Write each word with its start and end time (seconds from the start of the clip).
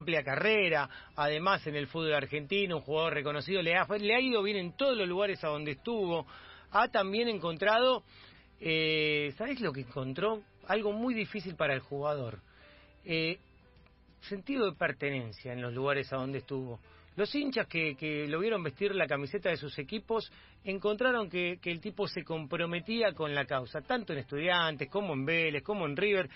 amplia 0.00 0.24
carrera, 0.24 0.88
además 1.14 1.66
en 1.66 1.76
el 1.76 1.86
fútbol 1.86 2.14
argentino, 2.14 2.78
un 2.78 2.82
jugador 2.82 3.12
reconocido, 3.12 3.60
le 3.60 3.76
ha, 3.76 3.86
le 3.98 4.14
ha 4.14 4.20
ido 4.20 4.42
bien 4.42 4.56
en 4.56 4.72
todos 4.72 4.96
los 4.96 5.06
lugares 5.06 5.44
a 5.44 5.48
donde 5.48 5.72
estuvo, 5.72 6.26
ha 6.70 6.88
también 6.88 7.28
encontrado, 7.28 8.02
eh, 8.60 9.34
¿sabes 9.36 9.60
lo 9.60 9.74
que 9.74 9.82
encontró? 9.82 10.40
Algo 10.68 10.92
muy 10.92 11.12
difícil 11.12 11.54
para 11.54 11.74
el 11.74 11.80
jugador, 11.80 12.38
eh, 13.04 13.40
sentido 14.22 14.70
de 14.70 14.72
pertenencia 14.74 15.52
en 15.52 15.60
los 15.60 15.74
lugares 15.74 16.10
a 16.14 16.16
donde 16.16 16.38
estuvo. 16.38 16.80
Los 17.16 17.34
hinchas 17.34 17.66
que, 17.66 17.94
que 17.94 18.26
lo 18.26 18.40
vieron 18.40 18.62
vestir 18.62 18.94
la 18.94 19.06
camiseta 19.06 19.50
de 19.50 19.58
sus 19.58 19.78
equipos 19.78 20.32
encontraron 20.64 21.28
que, 21.28 21.58
que 21.60 21.70
el 21.70 21.78
tipo 21.78 22.08
se 22.08 22.24
comprometía 22.24 23.12
con 23.12 23.34
la 23.34 23.44
causa, 23.44 23.82
tanto 23.82 24.14
en 24.14 24.20
estudiantes 24.20 24.88
como 24.88 25.12
en 25.12 25.26
Vélez, 25.26 25.62
como 25.62 25.84
en 25.84 25.94
River, 25.94 26.30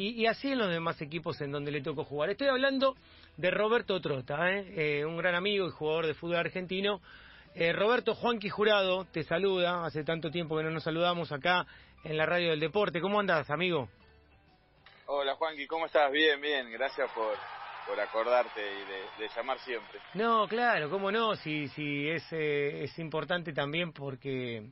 y, 0.00 0.26
así 0.26 0.52
en 0.52 0.58
los 0.58 0.70
demás 0.70 1.00
equipos 1.02 1.40
en 1.40 1.50
donde 1.50 1.72
le 1.72 1.80
tocó 1.80 2.04
jugar. 2.04 2.30
Estoy 2.30 2.46
hablando 2.46 2.94
de 3.36 3.50
Roberto 3.50 4.00
Trota, 4.00 4.48
¿eh? 4.52 5.00
Eh, 5.00 5.04
un 5.04 5.16
gran 5.16 5.34
amigo 5.34 5.66
y 5.66 5.70
jugador 5.70 6.06
de 6.06 6.14
fútbol 6.14 6.36
argentino. 6.36 7.00
Eh, 7.56 7.72
Roberto 7.72 8.14
Juanqui 8.14 8.48
Jurado 8.48 9.06
te 9.06 9.24
saluda, 9.24 9.84
hace 9.84 10.04
tanto 10.04 10.30
tiempo 10.30 10.56
que 10.56 10.62
no 10.62 10.70
nos 10.70 10.84
saludamos 10.84 11.32
acá 11.32 11.66
en 12.04 12.16
la 12.16 12.26
radio 12.26 12.50
del 12.50 12.60
deporte. 12.60 13.00
¿Cómo 13.00 13.18
andas, 13.18 13.50
amigo? 13.50 13.88
Hola 15.06 15.34
Juanqui, 15.34 15.66
¿cómo 15.66 15.86
estás? 15.86 16.12
Bien, 16.12 16.40
bien, 16.40 16.70
gracias 16.70 17.10
por, 17.10 17.34
por 17.88 17.98
acordarte 17.98 18.60
y 18.60 19.20
de, 19.20 19.28
llamar 19.34 19.58
siempre. 19.58 19.98
No, 20.14 20.46
claro, 20.46 20.90
cómo 20.90 21.10
no, 21.10 21.34
si, 21.34 21.66
si 21.68 22.08
es, 22.08 22.24
es 22.30 22.96
importante 23.00 23.52
también 23.52 23.92
porque 23.92 24.70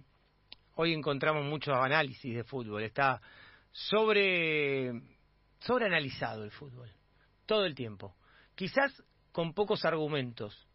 hoy 0.76 0.92
encontramos 0.92 1.44
mucho 1.44 1.74
análisis 1.74 2.32
de 2.32 2.44
fútbol, 2.44 2.84
está 2.84 3.20
sobre 3.72 5.15
sobreanalizado 5.66 6.44
el 6.44 6.50
fútbol, 6.50 6.90
todo 7.44 7.64
el 7.64 7.74
tiempo. 7.74 8.14
Quizás 8.54 9.02
con 9.32 9.52
pocos 9.52 9.84
argumentos. 9.84 10.66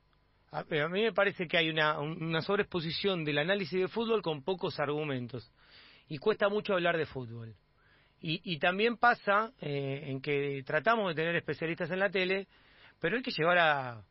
A, 0.52 0.64
mí 0.64 1.02
me 1.02 1.14
parece 1.14 1.48
que 1.48 1.58
hay 1.58 1.70
una, 1.70 2.00
una 2.00 2.42
sobreexposición 2.42 3.24
del 3.24 3.40
análisis 3.40 3.80
de 3.80 3.88
fútbol 3.88 4.22
con 4.22 4.44
pocos 4.44 4.80
argumentos. 4.80 5.52
Y 6.10 6.18
cuesta 6.18 6.50
mucho 6.50 6.74
hablar 6.74 6.98
de 6.98 7.06
fútbol. 7.06 7.56
Y, 8.20 8.42
y 8.44 8.60
también 8.60 8.98
pasa 8.98 9.52
eh, 9.62 10.04
en 10.08 10.22
que 10.22 10.62
tratamos 10.66 11.08
de 11.08 11.16
tener 11.16 11.36
especialistas 11.36 11.90
en 11.90 12.00
la 12.00 12.12
tele, 12.12 12.48
pero 13.00 13.16
hay 13.16 13.24
que 13.24 13.32
llevar 13.32 13.58
a, 13.58 14.04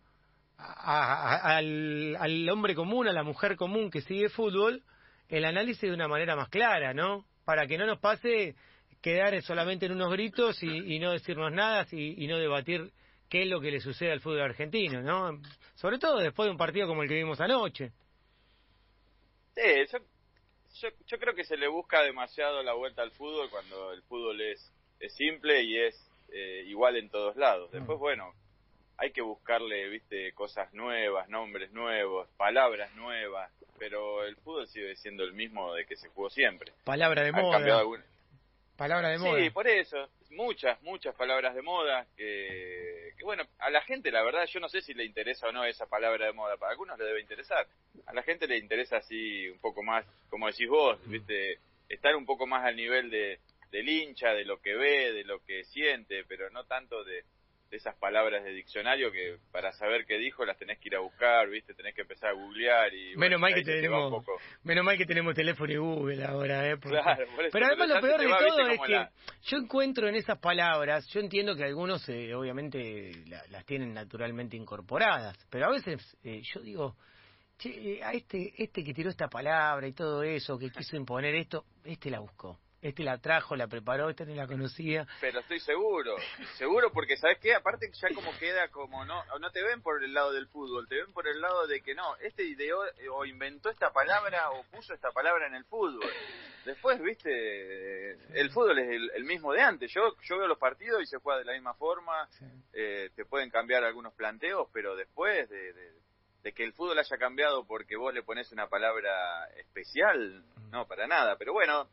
al, 0.56 2.16
al, 2.18 2.48
hombre 2.48 2.74
común, 2.74 3.06
a 3.06 3.12
la 3.12 3.22
mujer 3.22 3.54
común 3.56 3.90
que 3.90 4.00
sigue 4.00 4.30
fútbol, 4.30 4.82
el 5.28 5.44
análisis 5.44 5.82
de 5.82 5.94
una 5.94 6.08
manera 6.08 6.34
más 6.34 6.48
clara, 6.48 6.92
¿no? 6.92 7.24
Para 7.44 7.66
que 7.66 7.78
no 7.78 7.86
nos 7.86 8.00
pase 8.00 8.56
quedar 9.00 9.40
solamente 9.42 9.86
en 9.86 9.92
unos 9.92 10.12
gritos 10.12 10.62
y, 10.62 10.98
no 10.98 11.12
decirnos 11.12 11.52
nada 11.52 11.86
y, 11.90 12.26
no 12.26 12.38
debatir 12.38 12.90
qué 13.28 13.42
es 13.42 13.48
lo 13.48 13.60
que 13.60 13.70
le 13.70 13.80
sucede 13.80 14.12
al 14.12 14.20
fútbol 14.20 14.42
argentino, 14.42 15.02
¿no? 15.02 15.40
Sobre 15.74 15.98
todo 15.98 16.18
después 16.18 16.46
de 16.46 16.52
un 16.52 16.58
partido 16.58 16.86
como 16.86 17.02
el 17.02 17.08
que 17.08 17.14
vimos 17.14 17.40
anoche. 17.40 17.92
Sí, 19.54 19.98
yo, 20.80 20.88
yo, 21.06 21.18
creo 21.18 21.34
que 21.34 21.44
se 21.44 21.56
le 21.56 21.68
busca 21.68 22.02
demasiado 22.02 22.62
la 22.62 22.74
vuelta 22.74 23.02
al 23.02 23.10
fútbol 23.12 23.50
cuando 23.50 23.92
el 23.92 24.02
fútbol 24.02 24.40
es, 24.40 24.72
es 24.98 25.14
simple 25.14 25.62
y 25.62 25.78
es 25.78 26.10
eh, 26.32 26.64
igual 26.66 26.96
en 26.96 27.08
todos 27.08 27.36
lados. 27.36 27.70
Después, 27.72 27.98
bueno, 27.98 28.32
hay 28.96 29.12
que 29.12 29.22
buscarle, 29.22 29.88
viste, 29.88 30.32
cosas 30.32 30.72
nuevas, 30.74 31.28
nombres 31.28 31.72
nuevos, 31.72 32.28
palabras 32.36 32.94
nuevas, 32.94 33.50
pero 33.78 34.24
el 34.24 34.36
fútbol 34.36 34.68
sigue 34.68 34.94
siendo 34.96 35.24
el 35.24 35.32
mismo 35.32 35.74
de 35.74 35.86
que 35.86 35.96
se 35.96 36.08
jugó 36.08 36.30
siempre. 36.30 36.72
Palabra 36.84 37.22
de 37.22 37.32
moda. 37.32 37.58
Palabra 38.80 39.10
de 39.10 39.18
moda. 39.18 39.38
Sí, 39.38 39.50
por 39.50 39.68
eso. 39.68 40.08
Muchas, 40.30 40.80
muchas 40.80 41.14
palabras 41.14 41.54
de 41.54 41.60
moda 41.60 42.06
que, 42.16 43.12
bueno, 43.22 43.42
a 43.58 43.68
la 43.68 43.82
gente 43.82 44.10
la 44.10 44.22
verdad 44.22 44.46
yo 44.46 44.58
no 44.58 44.70
sé 44.70 44.80
si 44.80 44.94
le 44.94 45.04
interesa 45.04 45.48
o 45.48 45.52
no 45.52 45.66
esa 45.66 45.84
palabra 45.84 46.24
de 46.24 46.32
moda. 46.32 46.56
Para 46.56 46.72
algunos 46.72 46.98
le 46.98 47.04
debe 47.04 47.20
interesar. 47.20 47.66
A 48.06 48.14
la 48.14 48.22
gente 48.22 48.46
le 48.46 48.56
interesa 48.56 48.96
así 48.96 49.50
un 49.50 49.58
poco 49.58 49.82
más, 49.82 50.06
como 50.30 50.46
decís 50.46 50.66
vos, 50.66 50.98
viste, 51.10 51.58
estar 51.90 52.16
un 52.16 52.24
poco 52.24 52.46
más 52.46 52.64
al 52.64 52.74
nivel 52.74 53.10
de, 53.10 53.40
del 53.70 53.86
hincha, 53.86 54.32
de 54.32 54.46
lo 54.46 54.62
que 54.62 54.74
ve, 54.74 55.12
de 55.12 55.24
lo 55.24 55.44
que 55.44 55.62
siente, 55.64 56.24
pero 56.24 56.48
no 56.48 56.64
tanto 56.64 57.04
de, 57.04 57.24
esas 57.76 57.96
palabras 57.96 58.42
de 58.44 58.52
diccionario 58.52 59.12
que 59.12 59.38
para 59.52 59.72
saber 59.72 60.04
qué 60.06 60.18
dijo 60.18 60.44
las 60.44 60.58
tenés 60.58 60.78
que 60.78 60.88
ir 60.88 60.96
a 60.96 61.00
buscar, 61.00 61.48
¿viste? 61.48 61.74
Tenés 61.74 61.94
que 61.94 62.02
empezar 62.02 62.30
a 62.30 62.32
googlear 62.32 62.92
y... 62.92 63.16
Menos 63.16 63.40
mal 63.40 63.54
que 63.54 63.62
tenemos 63.62 64.24
menos 64.62 64.84
mal 64.84 64.96
que 64.96 65.06
tenemos 65.06 65.34
teléfono 65.34 65.72
y 65.72 65.76
Google 65.76 66.24
ahora, 66.24 66.68
¿eh? 66.68 66.76
pero 66.78 67.66
además 67.66 67.88
lo 67.88 68.00
peor 68.00 68.20
de 68.20 68.28
todo 68.28 68.68
es 68.68 68.80
que 68.86 69.08
yo 69.42 69.58
encuentro 69.58 70.08
en 70.08 70.16
esas 70.16 70.38
palabras, 70.38 71.06
yo 71.08 71.20
entiendo 71.20 71.54
que 71.54 71.64
algunos 71.64 72.08
eh, 72.08 72.34
obviamente 72.34 73.12
las 73.26 73.64
tienen 73.64 73.94
naturalmente 73.94 74.56
incorporadas, 74.56 75.36
pero 75.50 75.66
a 75.66 75.70
veces 75.70 76.16
eh, 76.24 76.42
yo 76.42 76.60
digo... 76.60 76.96
Che, 77.58 77.68
eh, 77.68 78.02
a 78.02 78.12
este, 78.12 78.54
este 78.56 78.82
que 78.82 78.94
tiró 78.94 79.10
esta 79.10 79.28
palabra 79.28 79.86
y 79.86 79.92
todo 79.92 80.22
eso, 80.22 80.58
que 80.58 80.70
quiso 80.70 80.96
imponer 80.96 81.34
esto, 81.34 81.66
este 81.84 82.08
la 82.08 82.18
buscó 82.18 82.58
este 82.82 83.02
la 83.02 83.18
trajo, 83.18 83.56
la 83.56 83.68
preparó, 83.68 84.08
este 84.08 84.24
ni 84.24 84.34
la 84.34 84.46
conocía. 84.46 85.06
Pero 85.20 85.40
estoy 85.40 85.60
seguro, 85.60 86.16
seguro 86.56 86.90
porque 86.92 87.16
sabes 87.16 87.38
qué, 87.38 87.54
aparte 87.54 87.90
ya 87.92 88.08
como 88.14 88.36
queda 88.38 88.68
como 88.68 89.04
no 89.04 89.22
no 89.38 89.50
te 89.50 89.62
ven 89.62 89.82
por 89.82 90.02
el 90.02 90.14
lado 90.14 90.32
del 90.32 90.48
fútbol, 90.48 90.88
te 90.88 90.96
ven 90.96 91.12
por 91.12 91.28
el 91.28 91.40
lado 91.40 91.66
de 91.66 91.80
que 91.82 91.94
no, 91.94 92.16
este 92.16 92.44
ideó 92.44 92.84
eh, 92.86 93.08
o 93.10 93.24
inventó 93.24 93.70
esta 93.70 93.92
palabra 93.92 94.50
o 94.50 94.64
puso 94.64 94.94
esta 94.94 95.10
palabra 95.12 95.46
en 95.46 95.54
el 95.54 95.64
fútbol. 95.64 96.10
Después, 96.64 97.00
viste, 97.00 98.10
el 98.38 98.50
fútbol 98.50 98.78
es 98.78 98.88
el, 99.14 99.24
mismo 99.24 99.52
de 99.52 99.62
antes. 99.62 99.90
Yo 99.92 100.14
yo 100.22 100.38
veo 100.38 100.46
los 100.46 100.58
partidos 100.58 101.02
y 101.02 101.06
se 101.06 101.18
juega 101.18 101.38
de 101.38 101.46
la 101.46 101.52
misma 101.52 101.74
forma. 101.74 102.28
Eh, 102.72 103.10
te 103.16 103.24
pueden 103.24 103.50
cambiar 103.50 103.82
algunos 103.82 104.12
planteos, 104.14 104.68
pero 104.72 104.94
después 104.94 105.48
de, 105.48 105.72
de 106.42 106.52
que 106.52 106.64
el 106.64 106.72
fútbol 106.72 106.98
haya 106.98 107.18
cambiado 107.18 107.64
porque 107.66 107.96
vos 107.96 108.12
le 108.12 108.22
pones 108.22 108.50
una 108.52 108.68
palabra 108.68 109.48
especial, 109.56 110.44
no, 110.70 110.86
para 110.86 111.06
nada. 111.06 111.36
Pero 111.36 111.52
bueno, 111.52 111.88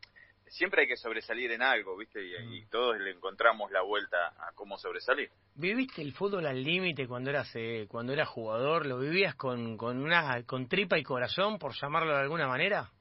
siempre 0.50 0.82
hay 0.82 0.88
que 0.88 0.98
sobresalir 0.98 1.52
en 1.52 1.62
algo, 1.62 1.98
¿viste? 1.98 2.24
Y, 2.24 2.62
mm. 2.62 2.70
todos 2.70 3.00
le 3.00 3.12
encontramos 3.12 3.72
la 3.72 3.82
vuelta 3.82 4.28
a 4.40 4.52
cómo 4.54 4.78
sobresalir. 4.78 5.30
¿Viviste 5.56 6.02
el 6.02 6.14
fútbol 6.14 6.46
al 6.46 6.64
límite 6.64 7.08
cuando 7.08 7.30
eras 7.30 7.50
eh, 7.56 7.88
cuando 7.90 8.14
eras 8.14 8.30
jugador? 8.30 8.86
¿Lo 8.86 9.00
vivías 9.00 9.36
con, 9.36 9.78
con 9.78 9.98
una 10.04 10.44
con 10.44 10.68
tripa 10.68 10.98
y 10.98 11.04
corazón, 11.04 11.58
por 11.58 11.74
llamarlo 11.74 12.14
de 12.14 12.22
alguna 12.22 12.48
manera? 12.48 12.92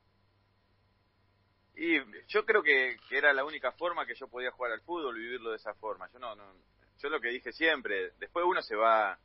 Y 1.76 1.98
yo 2.28 2.44
creo 2.46 2.62
que, 2.62 2.96
era 3.10 3.32
la 3.34 3.44
única 3.44 3.72
forma 3.72 4.06
que 4.06 4.14
yo 4.14 4.28
podía 4.28 4.50
jugar 4.50 4.72
al 4.72 4.80
fútbol, 4.80 5.16
vivirlo 5.16 5.50
de 5.50 5.56
esa 5.56 5.74
forma. 5.74 6.10
Yo 6.12 6.18
no, 6.18 6.34
no 6.34 6.44
yo 6.98 7.10
lo 7.10 7.20
que 7.20 7.28
dije 7.28 7.52
siempre, 7.52 8.12
después 8.18 8.46
uno 8.48 8.62
se 8.62 8.74
va 8.74 9.18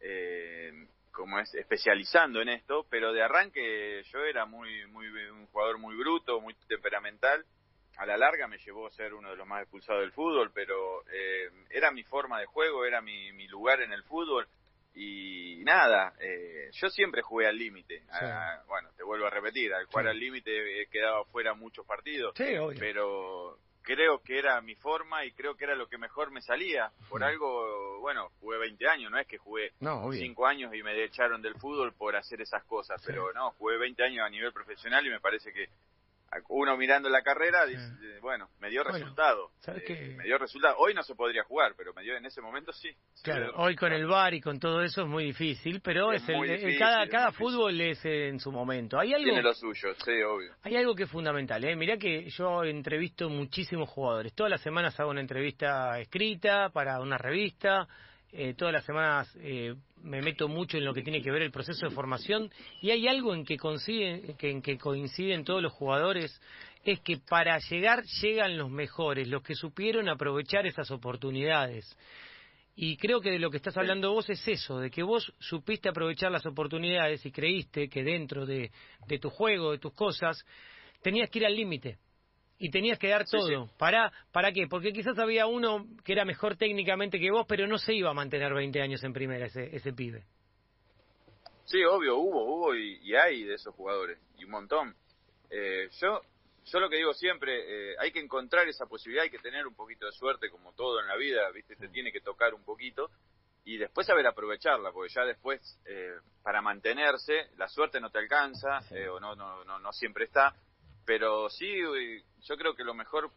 eh, 0.00 0.86
como 1.10 1.40
es 1.40 1.52
especializando 1.54 2.40
en 2.40 2.50
esto, 2.50 2.86
pero 2.88 3.12
de 3.12 3.22
arranque 3.22 4.02
yo 4.12 4.20
era 4.20 4.46
muy 4.46 4.86
muy 4.86 5.08
un 5.08 5.46
jugador 5.46 5.78
muy 5.78 5.96
bruto, 5.96 6.40
muy 6.40 6.54
temperamental 6.68 7.44
a 7.96 8.06
la 8.06 8.16
larga 8.16 8.46
me 8.46 8.58
llevó 8.58 8.86
a 8.86 8.90
ser 8.90 9.14
uno 9.14 9.30
de 9.30 9.36
los 9.36 9.46
más 9.46 9.62
expulsados 9.62 10.02
del 10.02 10.12
fútbol, 10.12 10.50
pero 10.52 11.02
eh, 11.10 11.50
era 11.70 11.90
mi 11.90 12.02
forma 12.04 12.38
de 12.40 12.46
juego, 12.46 12.84
era 12.84 13.00
mi, 13.00 13.32
mi 13.32 13.48
lugar 13.48 13.80
en 13.80 13.92
el 13.92 14.02
fútbol. 14.04 14.46
Y 14.94 15.62
nada, 15.64 16.14
eh, 16.20 16.70
yo 16.72 16.88
siempre 16.88 17.20
jugué 17.20 17.46
al 17.46 17.58
límite. 17.58 18.02
Ah, 18.10 18.62
bueno, 18.66 18.88
te 18.96 19.02
vuelvo 19.02 19.26
a 19.26 19.30
repetir, 19.30 19.74
al 19.74 19.84
jugar 19.86 20.08
al 20.08 20.18
límite 20.18 20.82
he 20.82 20.86
quedado 20.86 21.26
fuera 21.26 21.52
muchos 21.52 21.84
partidos, 21.84 22.32
pero 22.78 23.58
creo 23.82 24.20
que 24.20 24.38
era 24.38 24.60
mi 24.62 24.74
forma 24.74 25.24
y 25.24 25.32
creo 25.32 25.54
que 25.54 25.64
era 25.64 25.76
lo 25.76 25.86
que 25.86 25.96
mejor 25.98 26.30
me 26.30 26.40
salía. 26.40 26.90
Por 27.10 27.22
algo, 27.22 28.00
bueno, 28.00 28.30
jugué 28.40 28.58
20 28.58 28.88
años, 28.88 29.10
no 29.10 29.18
es 29.18 29.26
que 29.26 29.36
jugué 29.36 29.72
5 29.78 30.46
años 30.46 30.74
y 30.74 30.82
me 30.82 31.04
echaron 31.04 31.42
del 31.42 31.54
fútbol 31.54 31.92
por 31.92 32.16
hacer 32.16 32.40
esas 32.40 32.64
cosas, 32.64 33.00
pero 33.04 33.32
no, 33.34 33.52
jugué 33.52 33.76
20 33.76 34.02
años 34.02 34.26
a 34.26 34.30
nivel 34.30 34.52
profesional 34.52 35.06
y 35.06 35.10
me 35.10 35.20
parece 35.20 35.52
que 35.52 35.68
uno 36.48 36.76
mirando 36.76 37.08
la 37.08 37.22
carrera 37.22 37.66
dice, 37.66 38.20
bueno, 38.20 38.48
me 38.60 38.70
dio 38.70 38.82
resultado. 38.82 39.50
Eh, 39.66 40.14
me 40.16 40.24
dio 40.24 40.38
resultado. 40.38 40.76
Hoy 40.78 40.94
no 40.94 41.02
se 41.02 41.14
podría 41.14 41.44
jugar, 41.44 41.74
pero 41.76 41.92
me 41.94 42.02
dio 42.02 42.16
en 42.16 42.26
ese 42.26 42.40
momento 42.40 42.72
sí. 42.72 42.90
Claro, 43.22 43.52
hoy 43.56 43.76
con 43.76 43.92
el 43.92 44.06
VAR 44.06 44.34
y 44.34 44.40
con 44.40 44.58
todo 44.58 44.82
eso 44.82 45.02
es 45.02 45.08
muy 45.08 45.24
difícil, 45.24 45.80
pero 45.80 46.12
es, 46.12 46.22
el, 46.28 46.78
cada, 46.78 47.08
cada 47.08 47.32
fútbol 47.32 47.80
es 47.80 48.04
en 48.04 48.40
su 48.40 48.52
momento. 48.52 48.98
Hay 48.98 49.12
algo, 49.12 49.24
Tiene 49.24 49.42
lo 49.42 49.54
suyo, 49.54 49.94
sí, 50.04 50.22
obvio. 50.22 50.54
Hay 50.62 50.76
algo 50.76 50.94
que 50.94 51.04
es 51.04 51.10
fundamental, 51.10 51.64
¿eh? 51.64 51.76
Mirá 51.76 51.96
que 51.96 52.28
yo 52.30 52.64
entrevisto 52.64 53.28
muchísimos 53.28 53.88
jugadores. 53.88 54.34
Todas 54.34 54.50
las 54.50 54.60
semanas 54.60 54.98
hago 55.00 55.10
una 55.10 55.20
entrevista 55.20 55.98
escrita 55.98 56.70
para 56.70 57.00
una 57.00 57.18
revista 57.18 57.88
eh, 58.32 58.54
todas 58.54 58.74
las 58.74 58.84
semanas 58.84 59.34
eh, 59.40 59.74
me 60.02 60.22
meto 60.22 60.48
mucho 60.48 60.78
en 60.78 60.84
lo 60.84 60.94
que 60.94 61.02
tiene 61.02 61.22
que 61.22 61.30
ver 61.30 61.42
el 61.42 61.50
proceso 61.50 61.86
de 61.86 61.94
formación 61.94 62.50
y 62.80 62.90
hay 62.90 63.08
algo 63.08 63.34
en 63.34 63.44
que, 63.44 63.56
que, 64.38 64.50
en 64.50 64.62
que 64.62 64.78
coinciden 64.78 65.44
todos 65.44 65.62
los 65.62 65.72
jugadores, 65.72 66.40
es 66.84 67.00
que 67.00 67.18
para 67.18 67.58
llegar 67.58 68.04
llegan 68.22 68.56
los 68.56 68.70
mejores, 68.70 69.28
los 69.28 69.42
que 69.42 69.54
supieron 69.54 70.08
aprovechar 70.08 70.66
esas 70.66 70.90
oportunidades. 70.90 71.96
Y 72.76 72.96
creo 72.98 73.20
que 73.20 73.30
de 73.30 73.38
lo 73.38 73.50
que 73.50 73.56
estás 73.56 73.76
hablando 73.76 74.12
vos 74.12 74.28
es 74.28 74.46
eso, 74.46 74.78
de 74.78 74.90
que 74.90 75.02
vos 75.02 75.32
supiste 75.40 75.88
aprovechar 75.88 76.30
las 76.30 76.44
oportunidades 76.44 77.24
y 77.24 77.32
creíste 77.32 77.88
que 77.88 78.04
dentro 78.04 78.44
de, 78.44 78.70
de 79.06 79.18
tu 79.18 79.30
juego, 79.30 79.72
de 79.72 79.78
tus 79.78 79.94
cosas, 79.94 80.44
tenías 81.02 81.30
que 81.30 81.38
ir 81.38 81.46
al 81.46 81.56
límite 81.56 81.98
y 82.58 82.70
tenías 82.70 82.98
que 82.98 83.08
dar 83.08 83.26
todo. 83.28 83.68
¿Para, 83.78 84.12
¿Para 84.32 84.52
qué? 84.52 84.66
Porque 84.68 84.92
quizás 84.92 85.18
había 85.18 85.46
uno 85.46 85.86
que 86.04 86.12
era 86.12 86.24
mejor 86.24 86.56
técnicamente 86.56 87.18
que 87.18 87.30
vos, 87.30 87.46
pero 87.48 87.66
no 87.66 87.78
se 87.78 87.94
iba 87.94 88.10
a 88.10 88.14
mantener 88.14 88.54
20 88.54 88.80
años 88.80 89.02
en 89.04 89.12
primera 89.12 89.46
ese, 89.46 89.74
ese 89.74 89.92
pibe. 89.92 90.24
Sí, 91.64 91.82
obvio, 91.84 92.16
hubo, 92.16 92.44
hubo 92.44 92.74
y, 92.74 93.14
hay 93.16 93.42
de 93.42 93.54
esos 93.54 93.74
jugadores, 93.74 94.18
y 94.38 94.44
un 94.44 94.50
montón. 94.50 94.94
Eh, 95.50 95.88
yo, 96.00 96.20
yo 96.64 96.80
lo 96.80 96.88
que 96.88 96.96
digo 96.96 97.12
siempre, 97.12 97.92
eh, 97.92 97.96
hay 97.98 98.12
que 98.12 98.20
encontrar 98.20 98.68
esa 98.68 98.86
posibilidad, 98.86 99.24
hay 99.24 99.30
que 99.30 99.38
tener 99.38 99.66
un 99.66 99.74
poquito 99.74 100.06
de 100.06 100.12
suerte, 100.12 100.48
como 100.48 100.72
todo 100.74 101.00
en 101.00 101.08
la 101.08 101.16
vida, 101.16 101.50
¿viste? 101.50 101.74
Te 101.74 101.88
tiene 101.88 102.12
que 102.12 102.20
tocar 102.20 102.54
un 102.54 102.64
poquito, 102.64 103.10
y 103.64 103.78
después 103.78 104.06
saber 104.06 104.28
aprovecharla, 104.28 104.92
porque 104.92 105.12
ya 105.12 105.24
después, 105.24 105.60
eh, 105.86 106.14
para 106.44 106.62
mantenerse, 106.62 107.48
la 107.56 107.66
suerte 107.66 108.00
no 108.00 108.10
te 108.10 108.20
alcanza, 108.20 108.78
o 109.12 109.18
no, 109.18 109.34
no, 109.34 109.64
no, 109.64 109.80
no 109.80 109.92
siempre 109.92 110.24
está, 110.24 110.54
pero 111.06 111.48
sí, 111.48 111.72
yo 112.42 112.56
creo 112.56 112.74
que 112.74 112.84
lo 112.84 112.92
mejor 112.92 113.30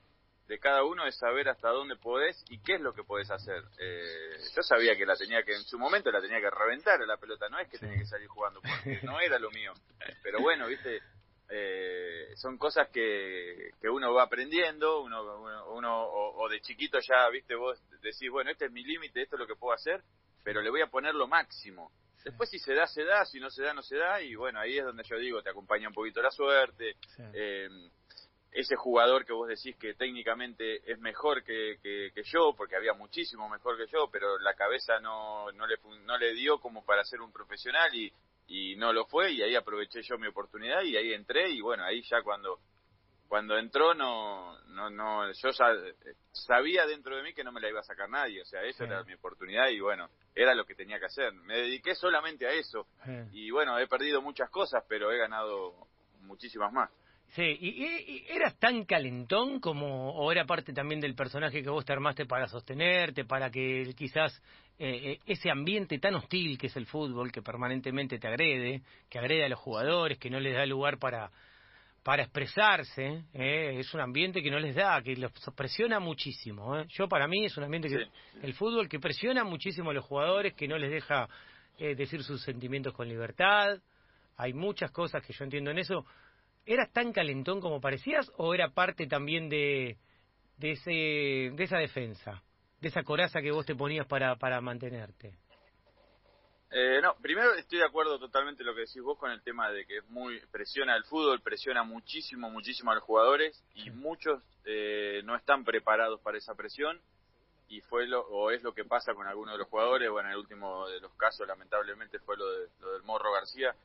de 0.48 0.60
cada 0.60 0.84
uno 0.84 1.06
es 1.06 1.16
saber 1.16 1.48
hasta 1.48 1.70
dónde 1.70 1.96
podés 1.96 2.44
y 2.50 2.58
qué 2.64 2.76
es 2.76 2.82
lo 2.82 2.94
que 2.94 3.04
podés 3.04 3.30
hacer. 3.30 3.64
Eh, 3.78 4.38
yo 4.56 4.64
sabía 4.64 4.98
que 4.98 5.06
la 5.06 5.16
tenía 5.16 5.44
que, 5.44 5.54
en 5.54 5.64
su 5.64 5.78
momento 5.78 6.12
la 6.12 6.22
tenía 6.22 6.42
que 6.42 6.50
reventar 6.50 7.00
a 7.00 7.06
la 7.06 7.18
pelota, 7.18 7.48
no 7.50 7.60
es 7.60 7.70
que 7.70 7.78
tenía 7.78 8.00
que 8.00 8.08
salir 8.08 8.28
jugando, 8.28 8.60
porque 8.60 9.00
no 9.04 9.20
era 9.22 9.38
lo 9.38 9.52
mío. 9.52 9.74
Pero 10.24 10.40
bueno, 10.42 10.66
viste, 10.66 11.04
eh, 11.50 12.34
son 12.36 12.58
cosas 12.58 12.90
que, 12.90 13.72
que 13.80 13.90
uno 13.90 14.12
va 14.12 14.24
aprendiendo, 14.24 15.02
uno, 15.02 15.66
uno, 15.72 16.08
o, 16.08 16.50
de 16.50 16.62
chiquito 16.62 16.98
ya, 17.00 17.30
viste, 17.30 17.54
vos 17.54 17.80
decís, 18.02 18.32
bueno, 18.32 18.50
este 18.50 18.66
es 18.66 18.72
mi 18.72 18.84
límite, 18.84 19.22
esto 19.22 19.36
es 19.36 19.42
lo 19.42 19.48
que 19.48 19.56
puedo 19.56 19.76
hacer, 19.76 20.02
pero 20.44 20.64
le 20.64 20.72
voy 20.72 20.82
a 20.82 20.88
poner 20.88 21.14
lo 21.14 21.28
máximo. 21.28 21.92
Después 22.24 22.50
si 22.50 22.60
se 22.60 22.74
da, 22.74 22.86
se 22.86 23.04
da, 23.04 23.26
si 23.26 23.40
no 23.40 23.50
se 23.50 23.64
da, 23.64 23.74
no 23.74 23.82
se 23.82 23.96
da, 23.96 24.22
y 24.22 24.36
bueno, 24.36 24.60
ahí 24.60 24.78
es 24.78 24.86
donde 24.86 25.04
yo 25.04 25.18
digo, 25.18 25.42
te 25.42 25.50
acompaña 25.50 25.88
un 25.88 25.94
poquito 25.94 26.22
la 26.22 26.32
suerte. 26.32 26.96
Eh, 27.34 27.70
ese 28.52 28.76
jugador 28.76 29.26
que 29.26 29.34
vos 29.34 29.48
decís 29.48 29.76
que 29.78 29.94
técnicamente 29.94 30.92
es 30.92 31.00
mejor 31.00 31.44
que, 31.44 31.78
que, 31.82 32.24
yo, 32.24 32.54
porque 32.58 32.76
había 32.76 32.94
muchísimo 32.94 33.48
mejor 33.48 33.78
que 33.78 33.86
yo, 33.92 34.10
pero 34.12 34.40
la 34.40 34.56
cabeza 34.56 35.00
no, 35.00 35.52
no, 35.52 35.68
le, 35.68 35.78
no 36.04 36.18
le 36.18 36.34
dio 36.34 36.60
como 36.60 36.84
para 36.84 37.04
ser 37.04 37.22
un 37.22 37.32
profesional 37.32 37.94
y, 37.94 38.12
y 38.48 38.76
no 38.76 38.92
lo 38.92 39.06
fue, 39.06 39.32
y 39.32 39.42
ahí 39.44 39.56
aproveché 39.56 40.02
yo 40.02 40.18
mi 40.18 40.28
oportunidad 40.28 40.82
y 40.82 40.98
ahí 40.98 41.14
entré, 41.14 41.50
y 41.52 41.62
bueno, 41.62 41.84
ahí 41.84 42.02
ya 42.10 42.24
cuando 42.24 42.60
cuando 43.30 43.60
entró 43.60 43.94
no, 43.94 44.60
no, 44.70 44.90
no, 44.90 45.32
yo 45.32 45.50
sabía 46.34 46.88
dentro 46.88 47.16
de 47.16 47.22
mí 47.22 47.34
que 47.34 47.44
no 47.44 47.52
me 47.52 47.62
la 47.62 47.70
iba 47.70 47.80
a 47.80 47.84
sacar 47.84 48.10
nadie, 48.10 48.42
o 48.42 48.46
sea, 48.46 48.64
esa 48.64 48.86
era 48.86 49.04
mi 49.04 49.14
oportunidad 49.14 49.70
y 49.70 49.80
bueno, 49.80 50.10
era 50.36 50.56
lo 50.56 50.66
que 50.66 50.74
tenía 50.74 51.00
que 51.00 51.06
hacer. 51.06 51.32
Me 51.32 51.58
dediqué 51.58 51.94
solamente 51.94 52.48
a 52.48 52.52
eso 52.52 52.88
y 53.32 53.52
bueno, 53.52 53.78
he 53.78 53.88
perdido 53.88 54.22
muchas 54.22 54.50
cosas, 54.50 54.84
pero 54.90 55.12
he 55.12 55.18
ganado 55.20 55.88
muchísimas 56.22 56.74
más. 56.74 56.90
Sí, 57.36 57.44
¿Y, 57.44 58.26
eras 58.34 58.58
tan 58.58 58.86
calentón 58.86 59.60
como, 59.60 60.10
o 60.14 60.32
era 60.32 60.46
parte 60.46 60.74
también 60.74 61.00
del 61.00 61.14
personaje 61.14 61.62
que 61.62 61.70
vos 61.70 61.86
te 61.86 61.94
armaste 61.94 62.26
para 62.26 62.48
sostenerte, 62.48 63.26
para 63.26 63.52
que 63.52 63.94
quizás 63.96 64.42
eh, 64.80 65.12
eh, 65.12 65.20
ese 65.28 65.52
ambiente 65.52 66.00
tan 66.00 66.16
hostil 66.16 66.58
que 66.58 66.66
es 66.66 66.76
el 66.76 66.88
fútbol, 66.88 67.32
que 67.32 67.44
permanentemente 67.44 68.18
te 68.18 68.28
agrede, 68.28 68.82
que 69.08 69.20
agrede 69.20 69.46
a 69.46 69.50
los 69.50 69.60
jugadores, 69.60 70.18
que 70.18 70.32
no 70.32 70.40
les 70.40 70.56
da 70.56 70.66
lugar 70.66 70.98
para, 70.98 71.30
para 72.04 72.24
expresarse, 72.24 73.26
eh, 73.34 73.76
es 73.80 73.94
un 73.94 74.02
ambiente 74.02 74.42
que 74.42 74.50
no 74.50 74.60
les 74.60 74.76
da, 74.76 75.02
que 75.02 75.16
los 75.16 75.32
presiona 75.56 76.00
muchísimo. 76.00 76.78
Eh. 76.78 76.86
Yo 76.90 77.08
para 77.08 77.28
mí 77.28 77.46
es 77.46 77.58
un 77.58 77.66
ambiente 77.66 77.90
que 77.90 78.08
el 78.42 78.54
fútbol 78.54 78.88
que 78.88 79.00
presiona 79.00 79.44
muchísimo 79.44 79.92
a 79.92 79.94
los 79.94 80.06
jugadores, 80.06 80.54
que 80.54 80.68
no 80.68 80.78
les 80.78 80.92
deja 80.92 81.28
eh, 81.78 81.96
decir 81.96 82.24
sus 82.24 82.42
sentimientos 82.44 82.94
con 82.94 83.08
libertad. 83.08 83.80
Hay 84.38 84.54
muchas 84.54 84.92
cosas 84.92 85.26
que 85.26 85.34
yo 85.34 85.44
entiendo 85.44 85.72
en 85.72 85.80
eso. 85.80 86.06
¿Eras 86.66 86.92
tan 86.94 87.12
calentón 87.12 87.60
como 87.60 87.82
parecías 87.82 88.32
o 88.38 88.54
era 88.54 88.70
parte 88.70 89.08
también 89.08 89.50
de, 89.50 89.98
de, 90.58 90.72
ese, 90.72 90.92
de 90.92 91.64
esa 91.64 91.78
defensa, 91.78 92.44
de 92.80 92.88
esa 92.88 93.04
coraza 93.04 93.42
que 93.42 93.52
vos 93.52 93.66
te 93.66 93.76
ponías 93.76 94.08
para, 94.08 94.36
para 94.38 94.62
mantenerte? 94.62 95.36
Eh, 96.72 97.00
no, 97.02 97.16
primero 97.16 97.56
estoy 97.56 97.80
de 97.80 97.86
acuerdo 97.86 98.20
totalmente 98.20 98.64
lo 98.64 98.76
que 98.76 98.82
decís 98.82 99.02
vos 99.02 99.18
con 99.18 99.32
el 99.32 99.42
tema 99.42 99.72
de 99.72 99.86
que 99.86 99.98
es 99.98 100.10
muy 100.10 100.40
presiona 100.52 100.96
el 100.96 101.04
fútbol, 101.04 101.42
presiona 101.42 101.84
muchísimo, 101.84 102.50
muchísimo 102.52 102.92
a 102.92 102.96
los 102.96 103.04
jugadores 103.04 103.64
y 103.74 103.90
muchos 103.90 104.44
eh, 104.66 105.22
no 105.24 105.36
están 105.36 105.64
preparados 105.64 106.22
para 106.22 106.38
esa 106.38 106.54
presión 106.54 107.02
y 107.70 107.82
fue 107.82 108.08
lo, 108.08 108.22
o 108.22 108.52
es 108.52 108.64
lo 108.64 108.74
que 108.74 108.84
pasa 108.84 109.14
con 109.14 109.28
algunos 109.28 109.54
de 109.54 109.60
los 109.60 109.68
jugadores, 109.68 110.10
bueno, 110.10 110.30
en 110.30 110.34
el 110.34 110.40
último 110.40 110.88
de 110.90 111.00
los 111.00 111.14
casos 111.16 111.48
lamentablemente 111.48 112.20
fue 112.20 112.36
lo, 112.36 112.50
de, 112.52 112.68
lo 112.80 112.94
del 112.94 113.04
Morro 113.04 113.32
García, 113.32 113.76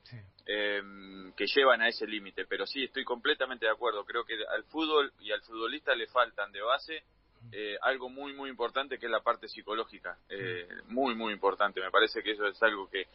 em, 0.46 1.32
que 1.34 1.46
llevan 1.46 1.82
a 1.82 1.88
ese 1.88 2.06
límite, 2.06 2.46
pero 2.46 2.66
sí, 2.66 2.84
estoy 2.84 3.04
completamente 3.04 3.66
de 3.66 3.72
acuerdo, 3.72 4.04
creo 4.04 4.24
que 4.24 4.34
al 4.46 4.64
fútbol 4.64 5.12
y 5.20 5.32
al 5.32 5.42
futbolista 5.42 5.94
le 5.94 6.06
faltan 6.06 6.50
de 6.50 6.62
base 6.62 7.04
eh, 7.52 7.76
algo 7.82 8.08
muy, 8.08 8.32
muy 8.32 8.50
importante 8.50 8.98
que 8.98 9.06
es 9.06 9.12
la 9.12 9.22
parte 9.22 9.48
psicológica. 9.48 10.18
Eh, 10.28 10.68
muy, 10.86 11.14
muy 11.14 11.32
importante. 11.32 11.80
Me 11.80 11.90
parece 11.90 12.22
que 12.22 12.32
eso 12.32 12.46
es 12.46 12.62
algo 12.62 12.88
que 12.88 13.06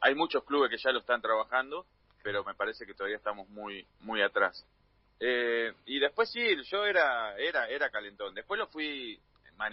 hay 0.00 0.14
muchos 0.14 0.44
clubes 0.44 0.70
que 0.70 0.78
ya 0.78 0.90
lo 0.90 1.00
están 1.00 1.20
trabajando, 1.20 1.86
pero 2.22 2.44
me 2.44 2.54
parece 2.54 2.86
que 2.86 2.94
todavía 2.94 3.16
estamos 3.16 3.48
muy, 3.48 3.86
muy 4.00 4.22
atrás. 4.22 4.66
Eh, 5.20 5.72
y 5.86 5.98
después 6.00 6.30
sí, 6.30 6.42
yo 6.64 6.84
era, 6.84 7.36
era, 7.38 7.68
era 7.68 7.90
calentón. 7.90 8.34
Después 8.34 8.58
lo 8.58 8.66
fui, 8.68 9.20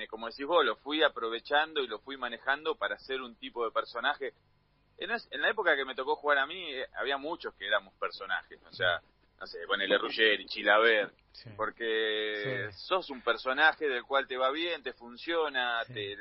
como 0.10 0.28
decís 0.28 0.46
vos, 0.46 0.64
lo 0.64 0.76
fui 0.78 1.02
aprovechando 1.04 1.82
y 1.82 1.88
lo 1.88 2.00
fui 2.00 2.18
manejando 2.18 2.76
para 2.76 2.98
ser 3.00 3.22
un 3.22 3.36
tipo 3.36 3.66
de 3.66 3.72
personaje. 3.72 4.34
En, 4.98 5.10
en 5.10 5.42
la 5.42 5.50
época 5.50 5.76
que 5.76 5.86
me 5.86 5.96
tocó 5.96 6.16
jugar 6.16 6.38
a 6.38 6.46
mí, 6.46 6.72
había 6.96 7.18
muchos 7.18 7.54
que 7.56 7.66
éramos 7.66 7.94
personajes. 7.96 8.60
O 8.70 8.74
sea, 8.74 9.02
no 9.42 9.48
sé, 9.48 9.58
ponele 9.66 9.98
Ruggeri, 9.98 10.46
Chilaver, 10.46 11.12
porque 11.58 12.70
sos 12.74 13.10
un 13.10 13.24
personaje 13.24 13.90
del 13.90 14.04
cual 14.04 14.28
te 14.28 14.38
va 14.38 14.52
bien, 14.52 14.84
te 14.84 14.94
funciona, 14.94 15.82
te, 15.92 16.16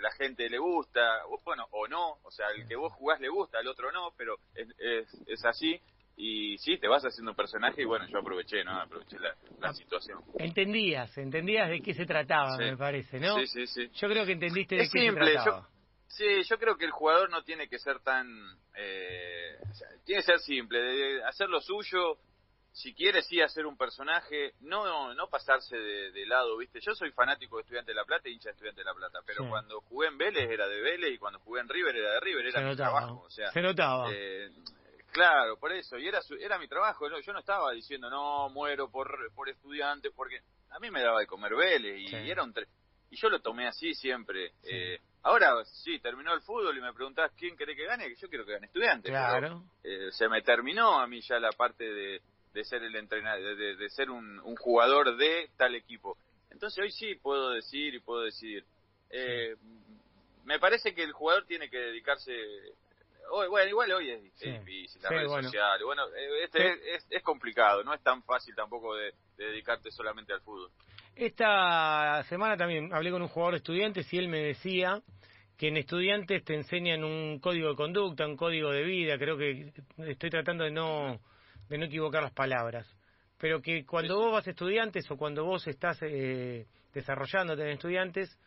la 0.00 0.10
gente 0.12 0.48
le 0.48 0.56
gusta, 0.56 1.24
bueno, 1.44 1.66
o 1.72 1.86
no, 1.86 2.16
o 2.22 2.30
sea, 2.30 2.46
el 2.56 2.66
que 2.66 2.74
vos 2.74 2.90
jugás 2.94 3.20
le 3.20 3.28
gusta, 3.28 3.58
al 3.58 3.68
otro 3.68 3.92
no, 3.92 4.14
pero 4.16 4.36
es, 4.54 5.06
es, 5.26 5.44
así, 5.44 5.78
y 6.16 6.56
sí, 6.56 6.78
te 6.78 6.88
vas 6.88 7.04
haciendo 7.04 7.32
un 7.32 7.36
personaje 7.36 7.82
y 7.82 7.84
bueno, 7.84 8.06
yo 8.08 8.18
aproveché, 8.18 8.64
¿no? 8.64 8.80
Aproveché 8.80 9.18
la, 9.18 9.34
ah, 9.60 9.74
situación. 9.74 10.20
Entendías, 10.38 11.18
entendías 11.18 11.68
de 11.68 11.82
qué 11.82 11.92
se 11.92 12.06
trataba, 12.06 12.56
me 12.56 12.78
parece, 12.78 13.20
¿no? 13.20 13.40
Sí, 13.40 13.46
sí, 13.46 13.66
sí. 13.66 13.90
Yo 13.92 14.08
creo 14.08 14.24
que 14.24 14.32
entendiste 14.32 14.76
de 14.76 14.88
qué 14.90 15.10
se 15.10 15.12
trataba. 15.12 15.68
sí, 16.06 16.42
yo 16.48 16.56
creo 16.56 16.78
que 16.78 16.86
el 16.86 16.92
jugador 16.92 17.28
no 17.28 17.42
tiene 17.42 17.68
que 17.68 17.78
ser 17.78 18.00
tan... 18.00 18.26
Eh, 18.74 19.58
tiene 20.06 20.22
que 20.22 20.26
ser 20.26 20.38
simple, 20.38 20.78
de 20.78 21.24
hacer 21.24 21.48
lo 21.50 21.60
suyo, 21.60 22.18
si 22.74 22.92
quiere 22.92 23.22
sí 23.22 23.40
hacer 23.40 23.66
un 23.66 23.76
personaje, 23.76 24.54
no 24.60 25.14
no 25.14 25.28
pasarse 25.28 25.76
de, 25.76 26.26
lado, 26.26 26.56
¿viste? 26.58 26.80
Yo 26.80 26.92
soy 26.94 27.12
fanático 27.12 27.56
de 27.56 27.62
Estudiante 27.62 27.92
de 27.92 27.94
La 27.94 28.04
Plata 28.04 28.28
y 28.28 28.32
hincha 28.32 28.48
de 28.48 28.54
Estudiante 28.54 28.80
de 28.80 28.84
La 28.84 28.94
Plata, 28.94 29.20
pero 29.24 29.48
cuando 29.48 29.80
jugué 29.82 30.08
en 30.08 30.18
Vélez 30.18 30.50
era 30.50 30.66
de 30.66 30.80
Vélez 30.80 31.14
y 31.14 31.18
cuando 31.18 31.38
jugué 31.38 31.60
en 31.60 31.68
River 31.68 31.96
era 31.96 32.14
de 32.14 32.20
River, 32.20 32.46
era 32.46 32.60
mi 32.60 32.74
trabajo, 32.74 33.22
o 33.24 33.30
sea, 33.30 33.52
se 33.52 33.62
notaba. 33.62 34.08
Eh, 34.12 34.50
claro, 35.12 35.56
por 35.56 35.72
eso, 35.72 35.98
y 35.98 36.08
era 36.08 36.18
era 36.40 36.58
mi 36.58 36.66
trabajo, 36.66 37.06
yo 37.08 37.32
no 37.32 37.38
estaba 37.38 37.70
diciendo, 37.70 38.10
"No, 38.10 38.48
muero 38.48 38.90
por 38.90 39.32
por 39.34 39.48
estudiantes", 39.48 40.12
porque 40.14 40.40
a 40.70 40.80
mí 40.80 40.90
me 40.90 41.00
daba 41.00 41.20
de 41.20 41.28
comer 41.28 41.54
Vélez 41.54 42.00
y, 42.00 42.14
era 42.28 42.42
un 42.42 42.52
y 43.08 43.16
yo 43.16 43.28
lo 43.28 43.40
tomé 43.40 43.68
así 43.68 43.94
siempre. 43.94 44.54
Eh, 44.64 44.98
ahora 45.22 45.64
sí, 45.64 46.00
terminó 46.00 46.34
el 46.34 46.40
fútbol 46.40 46.76
y 46.76 46.80
me 46.80 46.92
preguntás 46.92 47.30
quién 47.36 47.54
quiere 47.54 47.76
que 47.76 47.86
gane, 47.86 48.08
que 48.08 48.16
yo 48.16 48.28
quiero 48.28 48.44
que 48.44 48.54
gane 48.54 48.66
estudiante. 48.66 49.10
Claro. 49.10 49.62
Eh, 49.84 50.08
se 50.10 50.28
me 50.28 50.42
terminó 50.42 50.98
a 50.98 51.06
mí 51.06 51.20
ya 51.20 51.38
la 51.38 51.52
parte 51.52 51.84
de 51.84 52.20
de 52.54 52.64
ser 52.64 52.82
el 52.82 52.94
entrenador, 52.94 53.56
de, 53.56 53.90
ser 53.90 54.10
un, 54.10 54.40
jugador 54.56 55.16
de 55.16 55.50
tal 55.56 55.74
equipo. 55.74 56.16
Entonces 56.50 56.82
hoy 56.82 56.92
sí 56.92 57.16
puedo 57.16 57.50
decir 57.50 57.94
y 57.94 58.00
puedo 58.00 58.22
decidir. 58.22 58.64
Eh, 59.10 59.56
me 60.44 60.58
parece 60.58 60.94
que 60.94 61.02
el 61.02 61.12
jugador 61.12 61.44
tiene 61.46 61.68
que 61.68 61.78
dedicarse 61.78 62.32
Hoy, 63.30 63.48
bueno, 63.48 63.70
igual 63.70 63.90
hoy 63.92 64.10
es, 64.10 64.22
difícil, 64.22 65.00
las 65.02 65.10
redes 65.10 65.30
sociales. 65.30 65.82
Bueno, 65.84 66.02
eh, 66.08 66.44
este 66.44 66.94
es, 66.94 67.06
es, 67.08 67.22
complicado, 67.22 67.82
no 67.82 67.94
es 67.94 68.02
tan 68.02 68.22
fácil 68.22 68.54
tampoco 68.54 68.94
de, 68.94 69.14
dedicarte 69.36 69.90
solamente 69.90 70.32
al 70.32 70.42
fútbol. 70.42 70.70
Esta 71.16 72.22
semana 72.28 72.56
también 72.56 72.92
hablé 72.92 73.10
con 73.10 73.22
un 73.22 73.28
jugador 73.28 73.54
de 73.54 73.58
estudiantes 73.58 74.12
y 74.12 74.18
él 74.18 74.28
me 74.28 74.40
decía 74.40 75.00
que 75.56 75.68
en 75.68 75.78
estudiantes 75.78 76.44
te 76.44 76.54
enseñan 76.54 77.02
un 77.02 77.38
código 77.40 77.70
de 77.70 77.76
conducta, 77.76 78.26
un 78.26 78.36
código 78.36 78.70
de 78.70 78.82
vida. 78.82 79.16
Creo 79.16 79.38
que 79.38 79.72
estoy 79.98 80.30
tratando 80.30 80.64
de 80.64 80.70
no 80.70 81.20
de 81.68 81.78
no 81.78 81.84
equivocar 81.86 82.22
las 82.22 82.32
palabras, 82.32 82.86
pero 83.38 83.60
que 83.60 83.84
cuando 83.84 84.16
vos 84.16 84.32
vas 84.32 84.46
a 84.46 84.50
estudiantes 84.50 85.10
o 85.10 85.16
cuando 85.16 85.44
vos 85.44 85.66
estás 85.66 85.98
eh, 86.02 86.66
desarrollándote 86.92 87.62
en 87.62 87.68
estudiantes, 87.70 88.38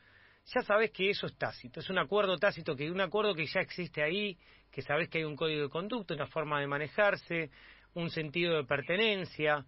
ya 0.53 0.61
sabes 0.61 0.91
que 0.91 1.09
eso 1.09 1.27
es 1.27 1.37
tácito, 1.37 1.81
es 1.81 1.89
un 1.89 1.97
acuerdo 1.97 2.37
tácito, 2.37 2.75
que 2.75 2.89
un 2.89 3.01
acuerdo 3.01 3.33
que 3.33 3.45
ya 3.45 3.59
existe 3.59 4.01
ahí, 4.01 4.37
que 4.71 4.81
sabes 4.81 5.09
que 5.09 5.19
hay 5.19 5.23
un 5.25 5.35
código 5.35 5.63
de 5.63 5.69
conducta, 5.69 6.13
una 6.13 6.27
forma 6.27 6.59
de 6.61 6.67
manejarse, 6.67 7.49
un 7.95 8.09
sentido 8.09 8.55
de 8.55 8.63
pertenencia. 8.63 9.65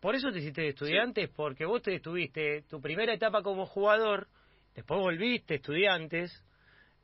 Por 0.00 0.16
eso 0.16 0.32
te 0.32 0.38
hiciste 0.38 0.62
de 0.62 0.68
estudiantes, 0.70 1.30
porque 1.30 1.64
vos 1.64 1.82
te 1.82 1.94
estuviste 1.94 2.62
tu 2.68 2.80
primera 2.80 3.14
etapa 3.14 3.42
como 3.42 3.66
jugador, 3.66 4.26
después 4.74 5.00
volviste 5.00 5.56
estudiantes, 5.56 6.44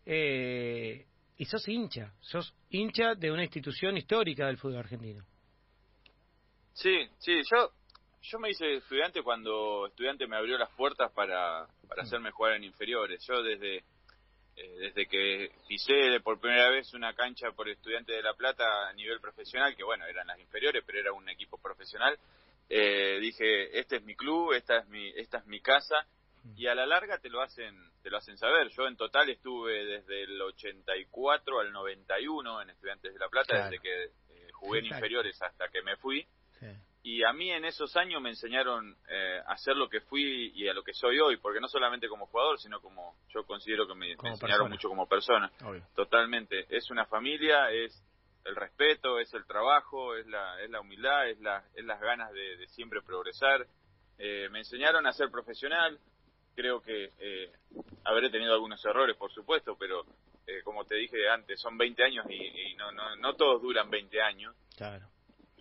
eh, 0.04 1.06
y 1.37 1.44
sos 1.44 1.68
hincha, 1.68 2.12
sos 2.18 2.52
hincha 2.70 3.14
de 3.14 3.30
una 3.30 3.44
institución 3.44 3.96
histórica 3.96 4.46
del 4.46 4.56
fútbol 4.56 4.78
argentino. 4.78 5.25
Sí, 6.80 7.08
sí, 7.18 7.42
yo, 7.50 7.73
yo 8.23 8.38
me 8.38 8.50
hice 8.50 8.76
estudiante 8.76 9.23
cuando 9.23 9.88
estudiante 9.88 10.28
me 10.28 10.37
abrió 10.37 10.56
las 10.56 10.70
puertas 10.70 11.11
para, 11.11 11.66
para 11.88 12.02
hacerme 12.04 12.30
jugar 12.30 12.54
en 12.54 12.62
inferiores. 12.62 13.20
Yo 13.26 13.42
desde 13.42 13.82
eh, 14.54 14.76
desde 14.78 15.06
que 15.06 15.50
pisé 15.66 16.20
por 16.20 16.40
primera 16.40 16.70
vez 16.70 16.94
una 16.94 17.14
cancha 17.14 17.50
por 17.50 17.68
estudiante 17.68 18.12
de 18.12 18.23
La 18.23 18.35
Plata 18.35 18.88
a 18.88 18.92
nivel 18.92 19.20
profesional, 19.20 19.75
que 19.75 19.82
bueno, 19.82 20.06
eran 20.06 20.28
las 20.28 20.38
inferiores, 20.38 20.85
pero 20.87 21.00
era 21.00 21.12
un 21.12 21.28
equipo 21.28 21.58
profesional, 21.58 22.16
eh, 22.68 23.18
dije, 23.20 23.76
este 23.76 23.97
es 23.97 24.04
mi 24.04 24.14
club, 24.14 24.52
esta 24.52 24.78
es 24.78 24.88
mi, 24.88 25.08
esta 25.16 25.38
es 25.38 25.47
mi 25.47 25.61
casa, 25.61 26.06
y 26.56 26.68
a 26.68 26.76
la 26.76 26.87
larga 26.87 27.18
te 27.18 27.28
lo 27.28 27.42
hacen, 27.42 27.76
te 28.02 28.11
lo 28.11 28.18
hacen 28.18 28.38
saber. 28.38 28.68
Yo 28.70 28.87
en 28.87 28.97
total 28.97 29.28
estuve 29.30 29.85
desde 29.85 30.23
el 30.23 30.40
84 30.40 31.61
al 31.61 31.73
91 31.73 32.62
en 32.62 32.70
Estudiantes 32.70 33.12
de 33.12 33.18
La 33.18 33.28
Plata, 33.28 33.64
desde 33.64 33.80
que 33.80 34.04
eh, 34.04 34.50
jugué 34.52 34.78
en 34.78 34.87
inferiores 34.87 35.40
hasta 35.42 35.68
que 35.68 35.82
me 35.82 35.97
fui. 35.97 36.26
Y 37.10 37.24
a 37.24 37.32
mí 37.32 37.50
en 37.50 37.64
esos 37.64 37.96
años 37.96 38.20
me 38.20 38.28
enseñaron 38.28 38.94
eh, 39.08 39.40
a 39.46 39.56
ser 39.56 39.74
lo 39.76 39.88
que 39.88 40.02
fui 40.02 40.52
y 40.54 40.68
a 40.68 40.74
lo 40.74 40.82
que 40.82 40.92
soy 40.92 41.18
hoy, 41.18 41.38
porque 41.38 41.58
no 41.58 41.66
solamente 41.66 42.06
como 42.06 42.26
jugador, 42.26 42.60
sino 42.60 42.82
como 42.82 43.16
yo 43.30 43.46
considero 43.46 43.88
que 43.88 43.94
me, 43.94 44.12
enseñaron 44.12 44.68
mucho 44.68 44.90
como 44.90 45.08
persona. 45.08 45.50
Totalmente. 45.94 46.66
Es 46.68 46.90
una 46.90 47.06
familia, 47.06 47.70
es 47.70 48.04
el 48.44 48.54
respeto, 48.54 49.18
es 49.18 49.32
el 49.32 49.46
trabajo, 49.46 50.16
es 50.16 50.26
la, 50.26 50.62
es 50.62 50.68
la 50.68 50.82
humildad, 50.82 51.30
es, 51.30 51.40
la, 51.40 51.64
es 51.74 51.82
las 51.86 51.98
ganas 51.98 52.30
de, 52.30 52.66
siempre 52.66 53.00
progresar. 53.00 53.66
Eh, 54.18 54.50
me 54.50 54.58
enseñaron 54.58 55.06
a 55.06 55.12
ser 55.12 55.30
profesional. 55.30 55.98
Creo 56.54 56.82
que 56.82 57.12
eh, 57.18 57.52
habré 58.04 58.28
tenido 58.28 58.52
algunos 58.52 58.84
errores, 58.84 59.16
por 59.16 59.32
supuesto, 59.32 59.78
pero 59.78 60.04
eh, 60.46 60.60
como 60.62 60.84
te 60.84 60.96
dije 60.96 61.26
antes, 61.30 61.58
son 61.58 61.78
20 61.78 62.04
años 62.04 62.26
y, 62.28 62.34
y 62.34 62.74
no, 62.74 62.92
no, 62.92 63.16
no 63.16 63.34
todos 63.34 63.62
duran 63.62 63.88
20 63.88 64.20
años. 64.20 64.54
Claro 64.76 65.08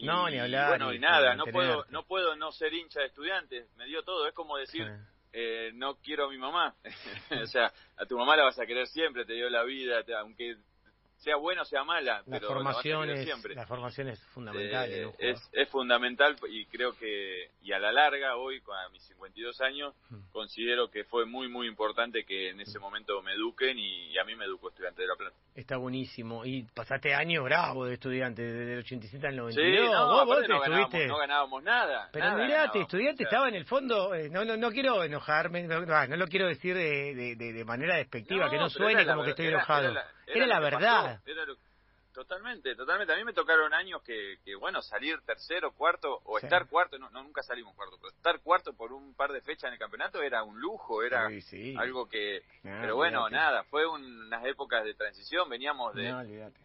no, 0.05 0.29
ni 0.29 0.39
hablar. 0.39 0.69
Bueno, 0.69 0.93
y 0.93 0.99
nada, 0.99 1.35
no 1.35 1.45
puedo, 1.45 1.85
no 1.89 2.03
puedo 2.03 2.35
no 2.35 2.51
ser 2.51 2.73
hincha 2.73 2.99
de 2.99 3.07
estudiantes, 3.07 3.71
me 3.75 3.85
dio 3.85 4.03
todo, 4.03 4.27
es 4.27 4.33
como 4.33 4.57
decir, 4.57 4.87
eh, 5.33 5.71
no 5.73 5.95
quiero 5.97 6.25
a 6.25 6.29
mi 6.29 6.37
mamá. 6.37 6.75
o 7.43 7.47
sea, 7.47 7.71
a 7.95 8.05
tu 8.05 8.17
mamá 8.17 8.35
la 8.35 8.43
vas 8.43 8.59
a 8.59 8.65
querer 8.65 8.87
siempre, 8.87 9.25
te 9.25 9.33
dio 9.33 9.49
la 9.49 9.63
vida, 9.63 10.03
aunque 10.19 10.57
sea 11.17 11.35
buena 11.35 11.63
o 11.63 11.65
sea 11.65 11.83
mala, 11.83 12.23
la 12.25 12.39
pero 12.39 12.47
formación 12.47 13.09
es, 13.09 13.25
siempre. 13.25 13.55
La 13.55 13.65
formación 13.65 14.09
es 14.09 14.23
fundamental. 14.27 14.91
Eh, 14.91 15.11
es, 15.17 15.49
es 15.51 15.69
fundamental 15.69 16.35
y 16.49 16.65
creo 16.65 16.93
que, 16.93 17.49
y 17.63 17.71
a 17.71 17.79
la 17.79 17.91
larga, 17.91 18.35
hoy, 18.37 18.61
con 18.61 18.75
mis 18.91 19.03
52 19.03 19.61
años, 19.61 19.95
hmm. 20.09 20.31
considero 20.31 20.89
que 20.89 21.03
fue 21.05 21.25
muy, 21.25 21.47
muy 21.47 21.67
importante 21.67 22.23
que 22.23 22.49
en 22.49 22.61
ese 22.61 22.79
momento 22.79 23.21
me 23.23 23.33
eduquen 23.33 23.77
y, 23.79 24.17
a 24.17 24.23
mí 24.23 24.35
me 24.35 24.45
educó 24.45 24.69
estudiante 24.69 25.03
de 25.03 25.07
La 25.07 25.15
Plata. 25.15 25.35
Está 25.53 25.77
buenísimo. 25.77 26.45
Y 26.45 26.63
pasaste 26.63 27.13
años 27.13 27.43
bravo 27.43 27.85
de 27.85 27.95
estudiante, 27.95 28.41
desde 28.41 28.73
el 28.73 28.79
87 28.79 29.27
al 29.27 29.35
92. 29.35 29.79
Sí, 29.79 29.91
no, 29.91 30.25
vos, 30.25 30.47
no, 30.47 30.59
ganábamos, 30.59 31.07
no, 31.07 31.17
ganábamos, 31.17 31.63
nada. 31.63 32.09
Pero 32.11 32.35
mirate, 32.35 32.81
estudiante 32.81 33.23
estaba 33.23 33.47
en 33.47 33.55
el 33.55 33.65
fondo, 33.65 34.13
eh, 34.13 34.29
no, 34.29 34.45
no, 34.45 34.57
no 34.57 34.71
quiero 34.71 35.03
enojarme, 35.03 35.63
no, 35.63 35.85
no, 35.85 36.15
lo 36.15 36.27
quiero 36.27 36.47
decir 36.47 36.75
de, 36.75 37.35
de, 37.35 37.53
de 37.53 37.65
manera 37.65 37.97
despectiva, 37.97 38.49
que 38.49 38.57
no 38.57 38.69
suene 38.69 39.05
como 39.05 39.23
que 39.23 39.31
estoy 39.31 39.47
enojado. 39.47 39.91
Era, 39.91 39.93
la 39.93 40.16
verdad. 40.59 41.21
totalmente, 42.17 42.75
totalmente. 42.75 43.13
A 43.13 43.15
mí 43.15 43.23
me 43.23 43.33
tocaron 43.33 43.71
años 43.75 44.01
que, 44.01 44.37
que 44.43 44.55
bueno, 44.55 44.81
salir 44.81 45.21
tercero, 45.21 45.71
cuarto, 45.73 46.19
o 46.25 46.39
estar 46.39 46.67
cuarto, 46.67 46.97
no, 46.97 47.11
nunca 47.11 47.43
salimos 47.43 47.75
cuarto, 47.75 47.97
pero 48.01 48.09
estar 48.09 48.39
cuarto 48.41 48.73
por 48.73 48.91
un 48.91 49.13
par 49.13 49.31
de 49.31 49.41
fechas 49.41 49.65
en 49.65 49.73
el 49.73 49.79
campeonato 49.79 50.23
era 50.23 50.43
un 50.43 50.59
lujo, 50.59 51.03
era 51.03 51.29
algo 51.77 52.09
que... 52.09 52.41
pero 52.63 52.95
bueno, 52.95 53.29
nada, 53.29 53.63
fue 53.65 53.85
unas 53.85 54.43
épocas 54.45 54.83
de 54.83 54.95
transición, 54.95 55.47
veníamos 55.47 55.93
de... 55.93 56.11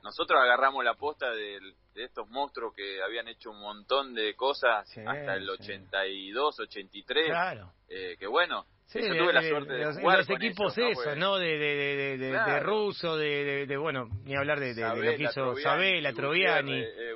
nosotros 0.02 0.40
agarramos 0.40 0.82
la 0.84 0.94
posta 0.94 1.30
de, 1.30 1.60
estos 1.96 2.26
monstruos 2.30 2.74
que 2.74 3.02
habían 3.02 3.28
hecho 3.28 3.50
un 3.50 3.60
montón 3.60 4.14
de 4.14 4.34
cosas 4.34 4.88
hasta 4.88 5.34
el 5.34 5.50
82, 5.50 6.60
83, 6.60 7.26
claro. 7.26 7.72
eh, 7.90 8.16
que 8.18 8.26
bueno, 8.26 8.64
Sí, 8.92 9.00
tuve 9.00 9.32
la 9.32 9.42
suerte 9.42 9.72
de, 9.72 9.84
los, 9.84 10.30
equipos 10.30 10.76
eso, 10.76 11.16
¿no? 11.16 11.38
De, 11.38 11.56
de, 11.56 12.18
de, 12.18 12.30
de, 12.30 12.60
ruso, 12.60 13.16
de, 13.16 13.66
de, 13.66 13.76
bueno, 13.78 14.08
ni 14.24 14.36
hablar 14.36 14.60
de, 14.60 14.74
lo 14.74 15.16
que 15.16 15.22
hizo 15.22 15.56
Sabela, 15.56 16.12
Troviani, 16.12 16.78
eh, 16.78 17.14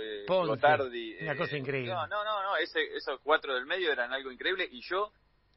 eh, 0.00 0.24
Ponce, 0.24 0.66
una 1.22 1.36
cosa 1.36 1.56
increíble. 1.56 1.92
No, 1.92 2.06
no, 2.06 2.24
no, 2.24 2.42
no 2.44 2.56
ese, 2.58 2.80
esos 2.94 3.20
cuatro 3.22 3.54
del 3.54 3.66
medio 3.66 3.90
eran 3.90 4.12
algo 4.12 4.30
increíble 4.30 4.68
y 4.70 4.80
yo 4.82 5.10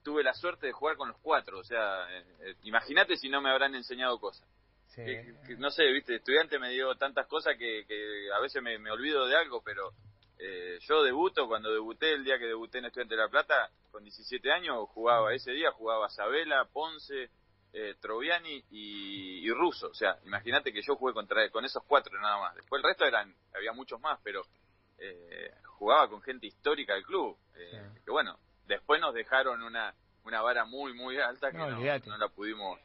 tuve 0.04 0.24
la 0.24 0.34
suerte 0.34 0.66
de 0.66 0.74
jugar 0.74 0.96
con 0.96 1.10
los 1.10 1.18
cuatro, 1.20 1.60
o 1.60 1.64
sea, 1.64 2.08
eh, 2.18 2.56
imagínate 2.64 3.16
si 3.16 3.30
no 3.30 3.40
me 3.40 3.52
habrán 3.52 3.76
enseñado 3.76 4.20
cosas. 4.20 4.48
no 5.60 5.70
sé, 5.70 5.86
viste, 5.92 6.16
estudiante 6.16 6.58
me 6.58 6.72
dio 6.72 6.96
tantas 6.96 7.28
cosas 7.28 7.56
que, 7.60 7.86
que 7.88 8.28
a 8.36 8.40
veces 8.40 8.64
me, 8.64 8.80
me 8.80 8.90
olvido 8.90 9.28
de 9.28 9.36
algo, 9.36 9.62
pero 9.64 9.92
eh, 10.40 10.80
yo 10.82 11.04
debuto, 11.04 11.48
cuando 11.48 11.72
debuté, 11.72 12.14
el 12.14 12.24
día 12.24 12.40
que 12.40 12.46
debuté 12.46 12.80
en 12.80 12.86
Estudiante 12.86 13.16
de 13.16 13.22
La 13.22 13.30
Plata, 13.30 13.70
con 13.92 14.04
17 14.04 14.52
años, 14.52 14.88
jugaba 14.90 15.34
ese 15.34 15.52
día, 15.52 15.72
jugaba 15.72 16.10
Sabela, 16.10 16.66
Ponce, 16.72 17.30
eh, 17.74 17.96
Troviani 18.00 18.64
y, 18.72 19.46
y, 19.46 19.52
Russo. 19.52 19.90
O 19.90 19.94
sea, 19.94 20.18
imagínate 20.26 20.72
que 20.72 20.82
yo 20.82 20.96
jugué 20.96 21.14
contra 21.14 21.50
con 21.50 21.66
esos 21.66 21.84
cuatro 21.84 22.20
nada 22.20 22.40
más. 22.40 22.56
Después 22.56 22.82
el 22.82 22.88
resto 22.88 23.06
eran, 23.06 23.36
había 23.54 23.74
muchos 23.74 24.00
más, 24.00 24.20
pero 24.24 24.46
eh, 24.98 25.52
jugaba 25.66 26.10
con 26.10 26.22
gente 26.22 26.48
histórica 26.48 26.94
del 26.94 27.04
club. 27.04 27.38
Eh, 27.56 27.90
que 28.06 28.12
bueno, 28.12 28.40
después 28.66 29.02
nos 29.02 29.14
dejaron 29.14 29.62
una 29.62 29.94
una 30.26 30.42
vara 30.42 30.66
muy, 30.66 30.94
muy 30.94 31.18
alta 31.18 31.52
que 31.52 31.58
no, 31.58 31.70
no, 31.72 32.18
la 32.18 32.30
pudimos. 32.30 32.80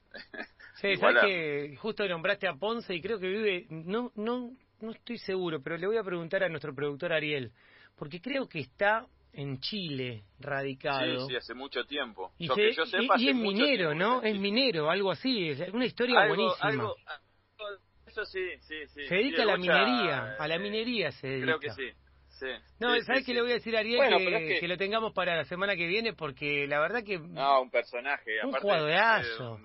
sí, 0.77 0.97
sabes 1.01 1.25
que 1.25 1.77
justo 1.81 2.07
nombraste 2.09 2.49
a 2.49 2.55
Ponce 2.55 2.95
y 2.95 3.03
creo 3.03 3.19
que 3.19 3.29
vive, 3.29 3.67
no, 3.69 4.13
no, 4.15 4.53
no 4.85 4.93
estoy 4.93 5.19
seguro, 5.19 5.63
pero 5.63 5.77
le 5.77 5.87
voy 5.87 5.97
a 5.97 6.03
preguntar 6.03 6.43
a 6.45 6.49
nuestro 6.49 6.75
productor 6.75 7.13
Ariel, 7.13 7.53
porque 7.97 8.21
creo 8.21 8.49
que 8.49 8.61
está 8.61 9.07
en 9.33 9.59
Chile 9.61 10.25
radicado. 10.39 11.27
Sí, 11.27 11.33
sí, 11.33 11.37
hace 11.37 11.55
mucho 11.55 11.85
tiempo. 11.85 12.33
Y, 12.39 12.49
es 12.51 13.35
minero, 13.35 13.95
¿no? 13.95 14.23
Es 14.23 14.39
minero, 14.39 14.91
algo 14.91 15.11
así, 15.11 15.51
es 15.51 15.61
una 15.73 15.87
historia 15.87 16.27
buenísima. 16.27 16.93
eso 18.07 18.25
sí, 18.25 18.47
sí, 18.61 18.87
sí. 18.89 19.07
Se 19.07 19.15
dedica 19.17 19.43
a 19.43 19.47
la 19.47 19.57
minería, 19.57 20.37
a 20.39 20.49
la 20.49 20.59
minería 20.59 21.11
se 21.13 21.27
dedica. 21.27 21.47
Creo 21.47 21.61
que 21.61 21.71
sí. 21.71 21.91
Sí, 22.29 22.47
no, 22.81 23.01
¿sabes 23.03 23.25
qué 23.25 23.33
le 23.33 23.43
voy 23.43 23.53
a 23.53 23.55
decir 23.55 23.77
a 23.77 23.81
Ariel? 23.81 24.01
que, 24.19 24.59
que... 24.59 24.69
lo 24.69 24.77
tengamos 24.77 25.13
para 25.13 25.37
la 25.37 25.45
semana 25.45 25.77
que 25.77 25.87
viene, 25.87 26.15
porque 26.15 26.67
la 26.67 26.81
verdad 26.81 27.05
que... 27.05 27.17
No, 27.17 27.63
un 27.63 27.71
personaje. 27.71 28.45
Un 28.45 28.53
jugadorazo. 28.55 29.61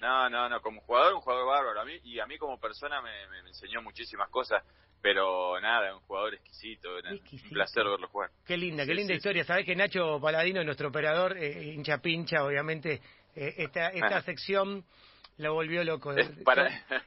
No, 0.00 0.30
no, 0.30 0.48
no, 0.48 0.60
como 0.60 0.80
jugador, 0.82 1.14
un 1.14 1.20
jugador 1.20 1.46
bárbaro. 1.46 1.80
A 1.80 1.84
mí, 1.84 1.98
y 2.04 2.20
a 2.20 2.26
mí 2.26 2.38
como 2.38 2.58
persona 2.58 3.02
me, 3.02 3.28
me, 3.28 3.48
enseñó 3.48 3.82
muchísimas 3.82 4.28
cosas, 4.28 4.62
pero 5.02 5.60
nada, 5.60 5.94
un 5.94 6.00
jugador 6.02 6.34
exquisito, 6.34 6.88
un 6.96 7.50
placer 7.50 7.84
verlo 7.84 8.08
jugar. 8.08 8.30
Qué 8.46 8.56
linda, 8.56 8.86
qué 8.86 8.94
linda 8.94 9.14
historia. 9.14 9.44
Sabes 9.44 9.66
que 9.66 9.74
Nacho 9.74 10.20
Paladino, 10.20 10.62
nuestro 10.62 10.88
operador, 10.88 11.36
eh, 11.36 11.72
hincha 11.74 11.98
pincha, 11.98 12.44
obviamente, 12.44 13.00
eh, 13.34 13.54
esta, 13.58 13.88
esta 13.94 14.22
sección 14.22 14.84
la 15.38 15.50
volvió 15.50 15.82
loco. 15.84 16.12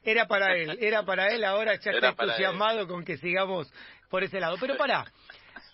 Era 0.04 0.28
para 0.28 0.56
él, 0.56 0.78
era 0.82 1.04
para 1.04 1.28
él, 1.28 1.44
ahora 1.44 1.76
ya 1.76 1.92
está 1.92 2.10
entusiasmado 2.10 2.88
con 2.88 3.06
que 3.06 3.18
sigamos 3.18 3.72
por 4.10 4.24
ese 4.24 4.40
lado. 4.40 4.58
Pero 4.60 4.78
pará, 4.78 5.06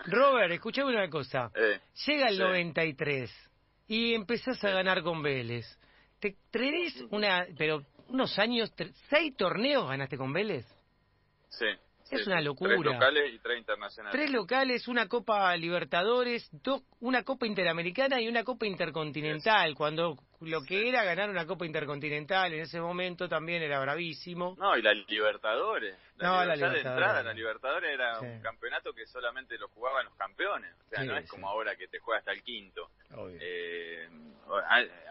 Robert, 0.05 0.51
escuchame 0.51 0.91
una 0.91 1.09
cosa. 1.09 1.51
Eh, 1.55 1.79
Llega 2.05 2.27
el 2.27 2.37
93 2.37 3.31
y 3.87 4.13
empezás 4.13 4.63
a 4.63 4.71
ganar 4.71 5.01
con 5.01 5.21
Vélez 5.21 5.65
te 6.19 6.35
tres 6.51 7.03
una, 7.11 7.45
pero 7.57 7.83
unos 8.09 8.37
años, 8.39 8.73
seis 9.09 9.35
torneos 9.35 9.87
ganaste 9.87 10.17
con 10.17 10.33
Vélez. 10.33 10.65
Sí. 11.49 11.67
Es 12.09 12.25
una 12.25 12.39
locura. 12.39 12.75
Tres 12.75 12.85
locales 12.85 13.33
y 13.33 13.39
tres 13.39 13.59
internacionales. 13.59 14.17
Tres 14.17 14.31
locales, 14.31 14.87
una 14.87 15.07
Copa 15.07 15.55
Libertadores, 15.57 16.49
dos, 16.63 16.81
una 17.01 17.23
Copa 17.23 17.45
Interamericana 17.45 18.21
y 18.21 18.29
una 18.29 18.43
Copa 18.45 18.65
Intercontinental. 18.65 19.75
Cuando 19.75 20.15
lo 20.39 20.61
que 20.61 20.87
era 20.87 21.03
ganar 21.03 21.29
una 21.29 21.45
Copa 21.45 21.65
Intercontinental 21.65 22.53
en 22.53 22.61
ese 22.61 22.79
momento 22.79 23.27
también 23.27 23.61
era 23.61 23.81
bravísimo. 23.81 24.55
No, 24.57 24.77
y 24.77 24.81
la 24.81 24.93
Libertadores. 24.93 25.97
no, 26.17 26.45
la 26.45 26.55
Libertadores. 26.55 26.83
de 26.83 26.89
entrada, 26.89 27.23
la 27.23 27.33
Libertadores 27.33 27.93
era 27.93 28.19
un 28.21 28.41
campeonato 28.41 28.93
que 28.93 29.05
solamente 29.05 29.57
lo 29.57 29.67
jugaban 29.69 30.05
los 30.05 30.15
campeones. 30.15 30.73
O 30.85 30.89
sea, 30.89 31.03
no 31.03 31.17
es 31.17 31.29
como 31.29 31.49
ahora 31.49 31.75
que 31.75 31.87
te 31.87 31.99
juega 31.99 32.19
hasta 32.19 32.31
el 32.31 32.41
quinto. 32.41 32.89
Eh, 33.39 34.07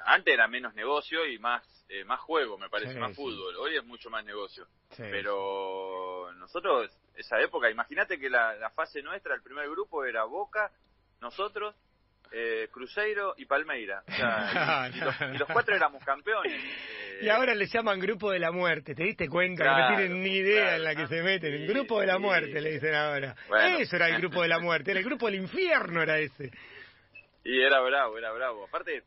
antes 0.07 0.35
era 0.35 0.49
menos 0.49 0.75
negocio 0.75 1.27
y 1.27 1.39
más 1.39 1.63
eh, 1.89 2.05
más 2.05 2.19
juego, 2.21 2.59
me 2.59 2.69
parece, 2.69 2.99
más 2.99 3.15
fútbol. 3.15 3.55
Hoy 3.57 3.77
es 3.77 3.85
mucho 3.85 4.11
más 4.11 4.25
negocio. 4.25 4.67
Pero 4.97 6.33
nosotros, 6.35 6.91
esa 7.15 7.41
época, 7.41 7.71
imagínate 7.71 8.19
que 8.19 8.29
la, 8.29 8.57
la, 8.57 8.71
fase 8.71 9.03
nuestra, 9.03 9.35
el 9.35 9.43
primer 9.43 9.69
grupo 9.71 10.05
era 10.05 10.25
Boca, 10.25 10.73
nosotros, 11.21 11.77
eh, 12.33 12.69
Cruzeiro 12.73 13.35
y 13.37 13.45
Palmeira. 13.45 14.03
y, 14.09 15.39
los, 15.39 15.49
cuatro 15.53 15.77
éramos 15.77 16.05
campeones. 16.05 16.61
Y 17.23 17.29
ahora 17.29 17.55
le 17.55 17.67
llaman 17.67 18.01
Grupo 18.01 18.33
de 18.33 18.41
la 18.41 18.51
Muerte, 18.51 18.95
¿te 18.97 19.05
diste 19.05 19.29
cuenta? 19.29 19.63
que 19.63 19.71
no 19.71 19.97
tienen 19.97 20.23
ni 20.23 20.39
idea 20.39 20.77
en 20.77 20.83
la 20.83 20.97
que 20.97 21.07
se 21.07 21.23
meten. 21.23 21.55
El 21.55 21.69
Grupo 21.69 22.01
de 22.01 22.07
la 22.07 22.19
Muerte 22.19 22.61
le 22.61 22.73
dicen 22.73 22.95
ahora. 22.95 23.37
Eso 23.79 23.95
era 23.95 24.09
el 24.09 24.19
Grupo 24.19 24.43
de 24.43 24.49
la 24.49 24.59
Muerte, 24.59 24.91
era 24.91 24.99
el 24.99 25.07
Grupo 25.07 25.27
del 25.27 25.37
Infierno 25.37 26.03
era 26.03 26.19
ese. 26.19 26.51
Y 27.47 27.63
era 27.63 27.81
bravo, 27.81 28.19
era 28.19 28.33
bravo. 28.33 28.65
Aparte, 28.65 29.05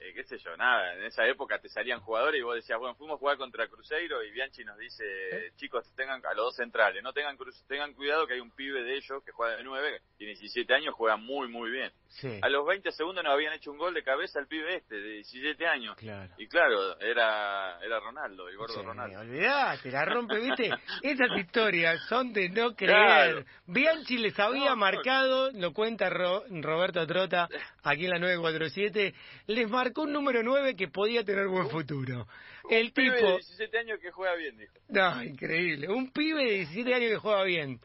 eh, 0.00 0.12
qué 0.14 0.24
sé 0.24 0.38
yo, 0.38 0.56
nada, 0.56 0.94
en 0.94 1.04
esa 1.04 1.26
época 1.26 1.58
te 1.60 1.68
salían 1.68 2.00
jugadores 2.00 2.40
y 2.40 2.42
vos 2.42 2.54
decías, 2.56 2.78
bueno, 2.78 2.94
fuimos 2.94 3.16
a 3.16 3.18
jugar 3.18 3.36
contra 3.36 3.68
Cruzeiro 3.68 4.22
y 4.24 4.30
Bianchi 4.30 4.64
nos 4.64 4.78
dice, 4.78 5.04
¿Eh? 5.30 5.52
chicos, 5.56 5.84
tengan 5.94 6.20
a 6.24 6.34
los 6.34 6.46
dos 6.46 6.56
centrales, 6.56 7.02
no 7.02 7.12
tengan 7.12 7.36
cru- 7.36 7.52
tengan 7.68 7.92
cuidado 7.94 8.26
que 8.26 8.34
hay 8.34 8.40
un 8.40 8.50
pibe 8.50 8.82
de 8.82 8.94
ellos 8.96 9.22
que 9.24 9.32
juega 9.32 9.56
de 9.56 9.64
9, 9.64 10.00
tiene 10.16 10.32
17 10.34 10.74
años, 10.74 10.94
juega 10.94 11.16
muy, 11.16 11.48
muy 11.48 11.70
bien. 11.70 11.92
Sí, 12.08 12.40
A 12.42 12.48
los 12.48 12.66
20 12.66 12.90
segundos 12.92 13.22
nos 13.22 13.32
habían 13.34 13.52
hecho 13.52 13.70
un 13.70 13.78
gol 13.78 13.94
de 13.94 14.02
cabeza 14.02 14.40
el 14.40 14.46
pibe 14.48 14.76
este, 14.76 14.96
de 14.96 15.10
17 15.16 15.66
años. 15.66 15.96
claro. 15.96 16.32
Y 16.38 16.48
claro, 16.48 16.98
era 17.00 17.78
era 17.82 18.00
Ronaldo, 18.00 18.48
el 18.48 18.56
gordo 18.56 18.74
Sí, 18.74 18.82
Ronaldo. 18.82 19.20
olvidate, 19.20 19.90
la 19.90 20.04
rompe, 20.06 20.38
¿viste? 20.40 20.70
Esas 21.02 21.30
historias 21.38 22.00
son 22.08 22.32
de 22.32 22.48
no 22.48 22.74
creer. 22.74 22.90
Claro. 22.96 23.44
Bianchi 23.66 24.18
les 24.18 24.38
había 24.38 24.64
No, 24.64 24.70
no. 24.70 24.76
marcado, 24.76 25.50
lo 25.52 25.72
cuenta 25.72 26.08
Ro- 26.10 26.44
Roberto 26.50 27.06
Trota 27.06 27.48
aquí 27.84 28.06
en 28.06 28.10
la 28.10 28.18
947, 28.18 29.14
les 29.46 29.68
marcó 29.70 29.89
un 29.96 30.12
número 30.12 30.42
9 30.42 30.76
que 30.76 30.88
podía 30.88 31.24
tener 31.24 31.46
buen 31.48 31.68
futuro. 31.70 32.26
El 32.68 32.86
Un 32.88 32.92
pibe 32.92 33.14
de 33.14 33.20
tipo, 33.20 33.36
17 33.36 33.78
años 33.78 33.98
que 34.00 34.10
juega 34.10 34.34
bien, 34.36 34.56
dijo. 34.56 34.74
no, 34.88 35.22
increíble, 35.24 35.88
un 35.88 36.12
pibe 36.12 36.44
de 36.44 36.50
17 36.58 36.94
años 36.94 37.10
que 37.10 37.16
juega 37.18 37.42
bien. 37.44 37.80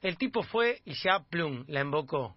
El 0.00 0.16
tipo 0.16 0.42
fue 0.42 0.80
y 0.84 0.94
ya, 0.94 1.20
plum, 1.28 1.64
la 1.68 1.80
embocó. 1.80 2.36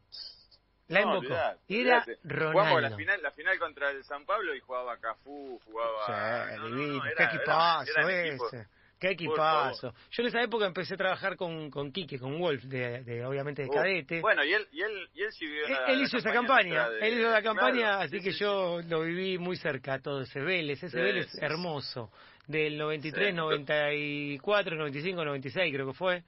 La 0.90 1.00
No, 1.02 1.16
embocó. 1.16 1.28
olvidate, 1.34 1.60
era 1.70 1.98
olvidate. 2.04 2.20
Ronaldo. 2.26 2.80
la 2.82 2.96
final, 2.98 3.22
la 3.24 3.32
final 3.32 3.58
contra 3.60 3.90
el 3.92 4.04
San 4.04 4.26
Pablo 4.26 4.54
y 4.54 4.60
jugaba 4.60 4.98
Cafú, 5.00 5.60
jugaba... 5.64 6.06
Sí, 6.06 6.58
no, 6.58 6.64
no, 6.64 6.70
no, 6.70 6.76
divino. 6.76 7.06
era- 7.06 7.16
Qué 7.16 7.24
era- 7.24 7.34
equipazo 7.36 7.92
eran 7.92 8.26
equipos. 8.28 8.54
ese. 8.54 8.68
Qué 9.04 9.12
equipazo. 9.12 9.94
Yo 10.12 10.24
en 10.24 10.28
esa 10.30 10.42
época 10.42 10.66
empecé 10.66 10.94
a 10.94 10.98
trabajar 10.98 11.36
con, 11.36 11.70
con 11.70 11.92
Quique, 11.92 12.18
con 12.18 12.40
Wolf, 12.40 12.64
de, 12.64 13.04
de- 13.04 13.26
obviamente 13.26 13.64
de 13.64 13.68
Uh, 13.68 13.74
cadete. 13.74 14.22
Bueno, 14.22 14.46
y 14.46 14.54
él, 14.54 14.66
y 14.72 14.82
él, 14.82 15.10
y 15.14 15.24
él 15.24 15.30
él, 15.42 15.72
la- 15.74 15.86
él 15.88 15.98
la 16.00 16.04
hizo 16.06 16.18
esa 16.18 16.32
campaña 16.32 16.90
de- 16.90 17.06
él 17.06 17.20
hizo 17.20 17.30
la 17.30 17.42
campaña, 17.42 17.80
claro, 17.82 18.02
así 18.04 18.20
sí, 18.20 18.24
que 18.24 18.32
sí, 18.32 18.40
yo 18.40 18.80
lo 18.88 19.02
viví 19.02 19.38
muy 19.38 19.58
cerca, 19.58 20.00
todo 20.00 20.22
ese 20.22 20.40
Vélez, 20.40 20.82
ese 20.82 20.96
Sí, 20.98 21.04
Vélez 21.04 21.26
sí, 21.26 21.38
sí. 21.38 21.46
hermoso, 21.46 22.12
del 22.48 22.78
93, 22.78 23.32
Sí. 23.32 23.34
94, 23.36 24.78
95, 24.78 25.26
96 25.26 25.74
creo 25.74 25.88
que 25.88 25.94
fue. 25.94 26.24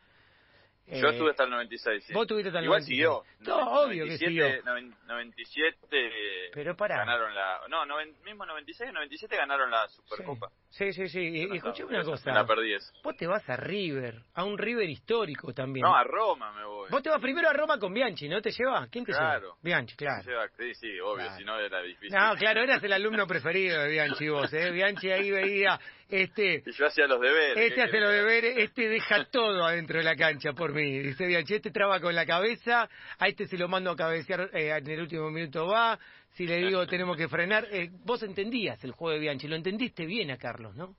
Yo 0.87 1.07
Eh, 1.07 1.11
estuve 1.13 1.31
hasta 1.31 1.45
el 1.45 1.49
96, 1.49 2.03
sí. 2.05 2.13
Vos 2.13 2.27
tuviste 2.27 2.49
hasta 2.49 2.59
el 2.59 2.65
Igual 2.65 2.81
96. 2.81 2.85
siguió. 2.87 3.23
No, 3.39 3.81
obvio 3.81 4.03
que 4.05 4.17
97, 4.19 4.25
siguió. 4.27 4.63
noven- 4.65 4.93
97 5.07 6.51
Pero 6.53 6.75
pará. 6.75 6.97
ganaron 6.97 7.33
la... 7.33 7.61
No, 7.69 7.85
noven- 7.85 8.13
mismo 8.23 8.45
96 8.45 8.91
97 8.93 9.35
ganaron 9.35 9.71
la 9.71 9.87
Supercopa. 9.87 10.49
Sí, 10.69 10.93
sí, 10.93 11.07
sí. 11.09 11.19
Y, 11.19 11.53
y 11.53 11.57
escuchame 11.57 11.89
una 11.95 12.03
cosa. 12.03 12.29
Me 12.29 12.35
la 12.35 12.45
perdí 12.45 12.73
esa. 12.73 12.91
Vos 13.03 13.15
te 13.17 13.25
vas 13.27 13.49
a 13.49 13.55
River, 13.57 14.21
a 14.35 14.43
un 14.43 14.57
River 14.57 14.89
histórico 14.89 15.53
también. 15.53 15.83
No, 15.85 15.95
a 15.95 16.03
Roma 16.03 16.51
me 16.53 16.65
voy. 16.65 16.89
Vos 16.91 17.01
te 17.01 17.09
vas 17.09 17.19
primero 17.21 17.49
a 17.49 17.53
Roma 17.53 17.79
con 17.79 17.93
Bianchi, 17.93 18.27
¿no 18.29 18.41
te 18.41 18.51
lleva? 18.51 18.87
¿Quién 18.87 19.05
te 19.05 19.11
Claro. 19.11 19.41
lleva? 19.41 19.55
Bianchi, 19.63 19.95
claro. 19.95 20.23
Lleva- 20.23 20.47
Sí, 20.57 20.73
sí, 20.75 20.99
obvio, 20.99 21.15
Claro. 21.25 21.37
si 21.37 21.43
no 21.45 21.59
era 21.59 21.81
difícil. 21.81 22.11
No, 22.17 22.35
claro, 22.35 22.61
eras 22.61 22.83
el 22.83 22.93
alumno 22.93 23.25
preferido 23.27 23.81
de 23.81 23.89
Bianchi 23.89 24.29
vos, 24.29 24.53
¿eh? 24.53 24.71
Bianchi 24.71 25.09
ahí 25.11 25.31
veía, 25.31 25.79
este, 26.09 26.63
Y 26.65 26.71
yo 26.71 26.85
hacía 26.85 27.07
los 27.07 27.19
deberes. 27.19 27.57
este 27.57 27.75
¿qué 27.75 27.81
hace 27.81 27.99
los 27.99 28.11
deberes, 28.11 28.57
este 28.57 28.89
deja 28.89 29.25
todo 29.31 29.65
adentro 29.65 29.97
de 29.97 30.03
la 30.03 30.15
cancha 30.15 30.53
por 30.53 30.73
mí. 30.73 30.99
Dice 30.99 31.25
Bianchi, 31.25 31.55
este 31.55 31.71
traba 31.71 31.99
con 31.99 32.13
la 32.13 32.25
cabeza, 32.25 32.89
a 33.17 33.27
este 33.27 33.47
se 33.47 33.57
lo 33.57 33.67
mando 33.67 33.91
a 33.91 33.95
cabecear, 33.95 34.49
eh, 34.53 34.69
en 34.69 34.87
el 34.87 35.01
último 35.01 35.31
minuto 35.31 35.67
va, 35.67 35.97
si 36.33 36.45
le 36.45 36.57
digo 36.57 36.85
tenemos 36.87 37.17
que 37.17 37.27
frenar. 37.27 37.67
Eh, 37.71 37.89
vos 38.03 38.21
entendías 38.23 38.83
el 38.83 38.91
juego 38.91 39.13
de 39.13 39.19
Bianchi, 39.19 39.47
lo 39.47 39.55
entendiste 39.55 40.05
bien 40.05 40.31
a 40.31 40.37
Carlos, 40.37 40.75
¿no? 40.75 40.95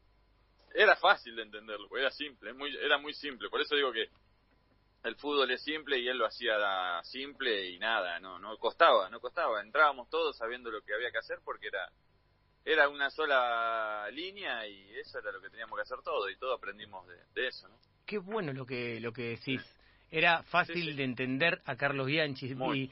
Era 0.75 0.97
fácil 0.97 1.35
de 1.37 1.43
entenderlo, 1.43 1.89
era 1.97 2.11
simple, 2.11 2.53
muy, 2.53 2.77
era 2.77 2.99
muy 2.99 3.15
simple. 3.15 3.49
Por 3.49 3.61
eso 3.61 3.77
digo 3.77 3.93
que 3.93 4.09
el 5.05 5.17
fútbol 5.17 5.51
es 5.53 5.63
simple 5.63 5.99
y 5.99 6.09
él 6.09 6.19
lo 6.19 6.27
hacía 6.27 7.01
simple 7.05 7.71
y 7.71 7.79
nada, 7.79 8.19
no, 8.19 8.39
no 8.39 8.57
costaba, 8.59 9.09
no 9.09 9.21
costaba. 9.21 9.63
Entrábamos 9.63 10.11
todos 10.11 10.37
sabiendo 10.37 10.71
lo 10.71 10.83
que 10.83 10.93
había 10.93 11.11
que 11.13 11.19
hacer 11.19 11.39
porque 11.45 11.69
era, 11.69 11.89
era 12.69 12.89
una 12.89 13.09
sola 13.11 14.09
línea 14.11 14.67
y 14.67 14.99
eso 14.99 15.19
era 15.21 15.31
lo 15.31 15.41
que 15.41 15.49
teníamos 15.51 15.77
que 15.77 15.83
hacer 15.83 15.99
todo 16.03 16.29
y 16.29 16.37
todo 16.37 16.53
aprendimos 16.55 17.07
de, 17.07 17.17
de 17.33 17.47
eso, 17.47 17.69
¿no? 17.69 17.77
Qué 18.05 18.19
bueno 18.19 18.53
lo 18.53 18.67
que 18.67 19.01
lo 19.01 19.13
que 19.13 19.31
decís. 19.31 19.63
Era 20.11 20.43
fácil 20.45 20.75
Sí, 20.85 20.91
sí. 20.91 20.97
de 20.97 21.05
entender 21.05 21.63
a 21.65 21.77
Carlos 21.77 22.07
Bianchi. 22.07 22.55
Muy. 22.55 22.83
Y 22.83 22.91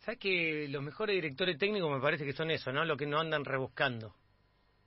sabes 0.00 0.18
que 0.20 0.66
los 0.68 0.82
mejores 0.82 1.14
directores 1.14 1.58
técnicos 1.58 1.90
me 1.90 2.00
parece 2.00 2.24
que 2.24 2.32
son 2.32 2.50
eso, 2.50 2.70
¿no? 2.72 2.84
Lo 2.84 2.96
que 2.96 3.06
no 3.06 3.18
andan 3.18 3.44
rebuscando. 3.44 4.14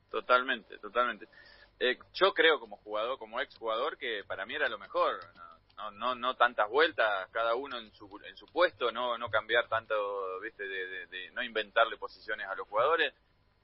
Totalmente, 0.10 0.78
totalmente. 0.80 1.28
Eh, 1.80 1.98
yo 2.14 2.34
creo 2.34 2.60
como 2.60 2.78
jugador, 2.78 3.20
como 3.20 3.40
ex 3.40 3.56
jugador, 3.58 3.98
que 3.98 4.24
para 4.26 4.46
mí 4.46 4.56
era 4.56 4.70
lo 4.70 4.78
mejor. 4.80 5.20
No, 5.76 5.92
no, 5.92 6.16
no, 6.16 6.36
tantas 6.36 6.68
vueltas, 6.70 7.30
cada 7.32 7.54
uno 7.54 7.78
en 7.78 7.92
su, 7.94 8.10
en 8.26 8.36
su 8.36 8.48
puesto, 8.48 8.92
no, 8.92 9.16
no 9.20 9.30
cambiar 9.30 9.68
tanto, 9.68 10.40
viste, 10.42 10.64
de, 10.68 10.88
de- 10.88 11.06
de 11.08 11.32
no 11.32 11.44
inventarle 11.44 11.98
posiciones 11.98 12.48
a 12.48 12.56
los 12.56 12.68
jugadores. 12.68 13.14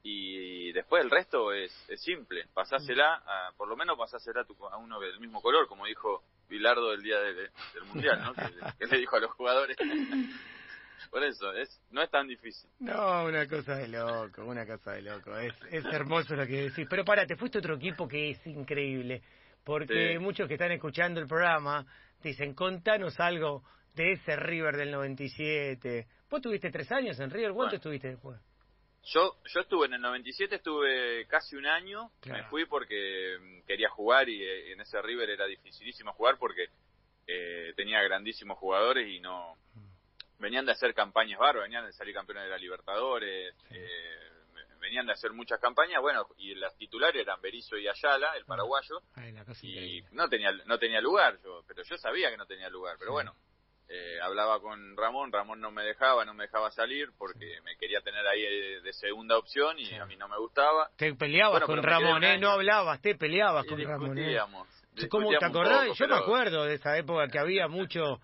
Y 0.06 0.70
después 0.72 1.02
el 1.02 1.10
resto 1.10 1.50
es, 1.54 1.72
es 1.88 1.98
simple, 2.02 2.46
pasásela, 2.52 3.22
a, 3.26 3.52
por 3.56 3.66
lo 3.68 3.74
menos 3.74 3.96
pasásela 3.96 4.42
a, 4.42 4.44
tu- 4.44 4.66
a 4.66 4.76
uno 4.76 5.00
del 5.00 5.18
mismo 5.18 5.40
color, 5.40 5.66
como 5.66 5.86
dijo 5.86 6.22
Bilardo 6.46 6.92
el 6.92 7.02
día 7.02 7.18
de- 7.20 7.32
del 7.34 7.84
Mundial, 7.90 8.22
¿no? 8.22 8.34
que, 8.34 8.52
que 8.78 8.86
le 8.86 8.98
dijo 8.98 9.16
a 9.16 9.20
los 9.20 9.30
jugadores. 9.30 9.76
Por 11.10 11.22
eso, 11.24 11.52
es 11.52 11.80
no 11.90 12.02
es 12.02 12.10
tan 12.10 12.26
difícil. 12.28 12.68
No, 12.80 13.24
una 13.24 13.46
cosa 13.48 13.76
de 13.76 13.88
loco, 13.88 14.44
una 14.44 14.66
cosa 14.66 14.92
de 14.92 15.02
loco. 15.02 15.36
Es, 15.38 15.54
es 15.70 15.84
hermoso 15.86 16.34
lo 16.34 16.46
que 16.46 16.62
decís. 16.68 16.86
Pero 16.90 17.04
para, 17.04 17.24
te 17.26 17.36
fuiste 17.36 17.58
otro 17.58 17.76
equipo 17.76 18.06
que 18.08 18.30
es 18.30 18.46
increíble. 18.46 19.22
Porque 19.64 20.12
Sí. 20.14 20.18
muchos 20.18 20.48
que 20.48 20.54
están 20.54 20.72
escuchando 20.72 21.20
el 21.20 21.26
programa 21.26 21.86
dicen, 22.22 22.52
contanos 22.54 23.18
algo 23.20 23.62
de 23.94 24.12
ese 24.12 24.36
River 24.36 24.76
del 24.76 24.90
97. 24.90 26.06
Vos 26.28 26.42
tuviste 26.42 26.70
tres 26.70 26.90
años 26.92 27.18
en 27.20 27.30
River, 27.30 27.52
¿cuánto 27.52 27.62
Bueno. 27.70 27.76
estuviste 27.76 28.08
después? 28.08 28.38
Yo, 29.06 29.36
yo 29.52 29.60
estuve 29.60 29.86
en 29.86 29.94
el 29.94 30.00
97, 30.00 30.56
estuve 30.56 31.26
casi 31.26 31.56
un 31.56 31.66
año, 31.66 32.10
Claro. 32.20 32.42
me 32.42 32.48
fui 32.48 32.64
porque 32.66 33.36
mm, 33.38 33.66
quería 33.66 33.88
jugar 33.90 34.28
y 34.28 34.42
eh, 34.42 34.72
en 34.72 34.80
ese 34.80 35.00
River 35.02 35.28
era 35.30 35.46
dificilísimo 35.46 36.12
jugar 36.14 36.38
porque 36.38 36.68
eh, 37.26 37.72
tenía 37.76 38.02
grandísimos 38.02 38.58
jugadores 38.58 39.06
y 39.08 39.20
no 39.20 39.56
venían 40.38 40.66
de 40.66 40.72
hacer 40.72 40.94
campañas 40.94 41.38
bárbaras, 41.38 41.68
venían 41.68 41.86
de 41.86 41.92
salir 41.92 42.14
campeones 42.14 42.44
de 42.44 42.50
la 42.50 42.58
Libertadores, 42.58 43.54
Sí. 43.68 43.74
eh, 43.78 44.18
venían 44.80 45.06
de 45.06 45.12
hacer 45.12 45.32
muchas 45.32 45.58
campañas, 45.60 46.02
bueno, 46.02 46.26
y 46.36 46.54
las 46.54 46.76
titulares 46.76 47.22
eran 47.22 47.40
Berizzo 47.40 47.78
y 47.78 47.88
Ayala, 47.88 48.36
el 48.36 48.44
paraguayo, 48.44 49.00
Ay, 49.14 49.30
y 49.62 49.70
increíble. 49.70 50.08
no 50.12 50.28
tenía 50.28 50.52
no 50.66 50.78
tenía 50.78 51.00
lugar 51.00 51.38
yo 51.42 51.62
pero 51.66 51.82
yo 51.82 51.96
sabía 51.96 52.30
que 52.30 52.36
no 52.36 52.44
tenía 52.46 52.68
lugar 52.68 52.96
pero 52.98 53.10
Sí. 53.10 53.14
bueno 53.14 53.34
eh, 53.88 54.18
hablaba 54.22 54.60
con 54.60 54.96
Ramón 54.96 55.30
Ramón 55.30 55.60
no 55.60 55.70
me 55.70 55.82
dejaba 55.84 56.24
no 56.24 56.32
me 56.34 56.44
dejaba 56.44 56.70
salir 56.70 57.10
porque 57.18 57.60
me 57.64 57.76
quería 57.76 58.00
tener 58.00 58.26
ahí 58.26 58.40
de, 58.42 58.80
de 58.80 58.92
segunda 58.94 59.36
opción 59.36 59.78
y 59.78 59.86
Sí. 59.86 59.94
a 59.96 60.06
mí 60.06 60.16
no 60.16 60.26
me 60.28 60.38
gustaba 60.38 60.88
Te 60.96 61.14
peleabas 61.14 61.60
Bueno, 61.60 61.66
con 61.66 61.82
Ramón, 61.82 62.24
¿eh? 62.24 62.38
No 62.38 62.50
hablabas, 62.50 63.00
te 63.02 63.14
peleabas 63.14 63.66
y 63.66 63.68
con 63.68 63.84
Ramón, 63.84 64.18
¿eh? 64.18 64.38
¿Cómo 65.10 65.30
te 65.30 65.44
acordás? 65.44 65.82
poco, 65.88 65.94
Yo 65.96 66.08
me 66.08 66.16
acuerdo 66.16 66.64
de 66.64 66.74
esa 66.74 66.96
época 66.96 67.28
que 67.28 67.38
había 67.38 67.68
mucho 67.68 68.20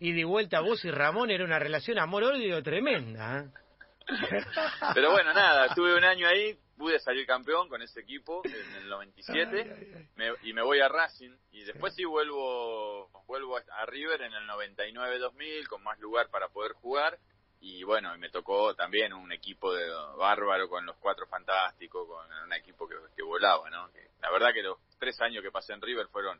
y 0.00 0.24
vuelta. 0.24 0.60
Vos 0.60 0.84
y 0.84 0.90
Ramón 0.90 1.30
era 1.30 1.44
una 1.44 1.58
relación 1.58 1.98
amor-odio 1.98 2.62
tremenda. 2.62 3.40
¿eh? 3.44 3.48
pero 4.94 5.12
bueno 5.12 5.32
nada 5.32 5.66
estuve 5.66 5.94
un 5.96 6.04
año 6.04 6.26
ahí 6.28 6.58
pude 6.76 6.98
salir 6.98 7.26
campeón 7.26 7.68
con 7.68 7.82
ese 7.82 8.00
equipo 8.00 8.42
en 8.44 8.74
el 8.76 8.88
97 8.88 9.48
Ay, 9.62 9.70
ay, 9.78 9.92
ay. 9.96 10.08
me- 10.16 10.48
y 10.48 10.52
me 10.52 10.62
voy 10.62 10.80
a 10.80 10.88
Racing 10.88 11.30
y 11.52 11.62
después 11.64 11.94
sí, 11.94 12.04
vuelvo 12.04 13.08
vuelvo 13.26 13.56
a 13.56 13.86
River 13.86 14.22
en 14.22 14.32
el 14.34 14.46
99-2000 14.46 15.66
con 15.68 15.82
más 15.82 15.98
lugar 16.00 16.28
para 16.30 16.48
poder 16.48 16.72
jugar 16.72 17.18
y 17.60 17.82
bueno, 17.84 18.14
y 18.14 18.18
me 18.18 18.28
tocó 18.28 18.74
también 18.74 19.14
un 19.14 19.32
equipo 19.32 19.72
de 19.72 19.88
bárbaro 20.18 20.68
con 20.68 20.84
los 20.84 20.96
cuatro 20.98 21.26
fantásticos, 21.26 22.06
con 22.06 22.26
un 22.44 22.52
equipo 22.52 22.86
que, 22.86 22.94
que 23.16 23.22
volaba, 23.22 23.70
¿no? 23.70 23.90
Que 23.90 24.06
la 24.20 24.30
verdad 24.30 24.52
que 24.52 24.62
los 24.62 24.76
tres 24.98 25.18
años 25.22 25.42
que 25.42 25.50
pasé 25.50 25.72
en 25.72 25.80
River 25.80 26.08
fueron 26.08 26.38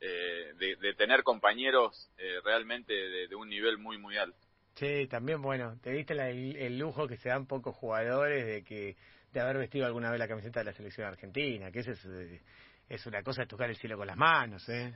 eh, 0.00 0.52
de, 0.56 0.76
de 0.76 0.94
tener 0.94 1.22
compañeros 1.22 2.10
eh, 2.18 2.40
realmente 2.44 2.92
de, 2.92 3.28
de 3.28 3.34
un 3.36 3.48
nivel 3.48 3.78
muy, 3.78 3.98
muy 3.98 4.16
alto. 4.16 4.38
Sí, 4.74 5.06
también, 5.08 5.42
bueno, 5.42 5.76
te 5.80 5.90
diste 5.90 6.14
la- 6.14 6.30
el, 6.30 6.56
el 6.56 6.78
lujo 6.78 7.06
que 7.08 7.16
se 7.18 7.28
dan 7.28 7.46
pocos 7.46 7.74
jugadores 7.76 8.44
de 8.46 8.64
que 8.64 8.96
de 9.32 9.40
haber 9.40 9.58
vestido 9.58 9.86
alguna 9.86 10.10
vez 10.10 10.18
la 10.18 10.28
camiseta 10.28 10.60
de 10.60 10.64
la 10.66 10.72
selección 10.72 11.06
argentina, 11.06 11.70
que 11.70 11.80
eso 11.80 11.92
es, 11.92 12.04
eh, 12.06 12.40
es 12.88 13.06
una 13.06 13.22
cosa 13.22 13.42
de 13.42 13.48
tocar 13.48 13.68
el 13.68 13.76
cielo 13.76 13.96
con 13.96 14.06
las 14.06 14.16
manos, 14.16 14.68
¿eh? 14.68 14.94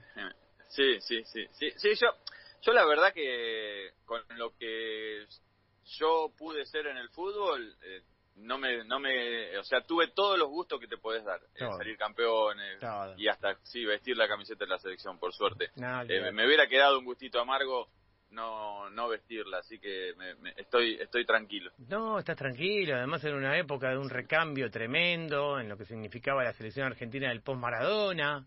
Sí, 0.68 1.01
sí, 1.01 1.23
sí, 1.25 1.47
sí, 1.53 1.71
sí, 1.77 1.95
yo, 2.01 2.09
yo 2.62 2.73
la 2.73 2.87
verdad 2.87 3.12
que 3.12 3.90
con 4.07 4.23
lo 4.37 4.57
que 4.57 5.27
yo 5.99 6.33
pude 6.37 6.64
ser 6.64 6.87
en 6.87 6.97
el 6.97 7.11
fútbol, 7.11 7.77
eh, 7.83 8.03
no 8.37 8.57
me, 8.57 8.83
no 8.85 8.99
me, 8.99 9.59
o 9.59 9.64
sea, 9.64 9.83
tuve 9.83 10.09
todos 10.09 10.38
los 10.38 10.49
gustos 10.49 10.81
que 10.81 10.87
te 10.88 10.97
puedes 10.97 11.23
dar, 11.25 11.40
eh, 11.55 11.66
salir 11.77 11.99
campeón 11.99 12.59
eh, 12.61 12.79
y 13.18 13.29
hasta, 13.29 13.57
sí, 13.62 13.85
vestir 13.85 14.16
la 14.16 14.27
camiseta 14.27 14.64
de 14.64 14.71
la 14.71 14.79
selección, 14.79 15.18
por 15.18 15.35
suerte. 15.35 15.71
No, 15.77 16.03
Eh, 16.03 16.33
me 16.33 16.47
hubiera 16.47 16.66
quedado 16.66 16.99
un 16.99 17.05
gustito 17.05 17.38
amargo 17.40 17.88
no, 18.33 18.90
no 18.90 19.09
vestirla, 19.09 19.59
así 19.59 19.79
que 19.79 20.12
me- 20.16 20.35
me- 20.37 20.55
estoy, 20.57 20.95
estoy 21.01 21.25
tranquilo. 21.25 21.71
No, 21.88 22.18
estás 22.18 22.37
tranquilo. 22.37 22.97
Además, 22.97 23.25
en 23.25 23.35
una 23.35 23.57
época 23.59 23.90
de 23.90 23.99
un 23.99 24.11
recambio 24.11 24.71
tremendo 24.71 25.59
en 25.61 25.68
lo 25.68 25.77
que 25.77 25.85
significaba 25.85 26.42
la 26.45 26.53
selección 26.53 26.87
argentina 26.87 27.29
del 27.29 27.42
post-Maradona. 27.42 28.47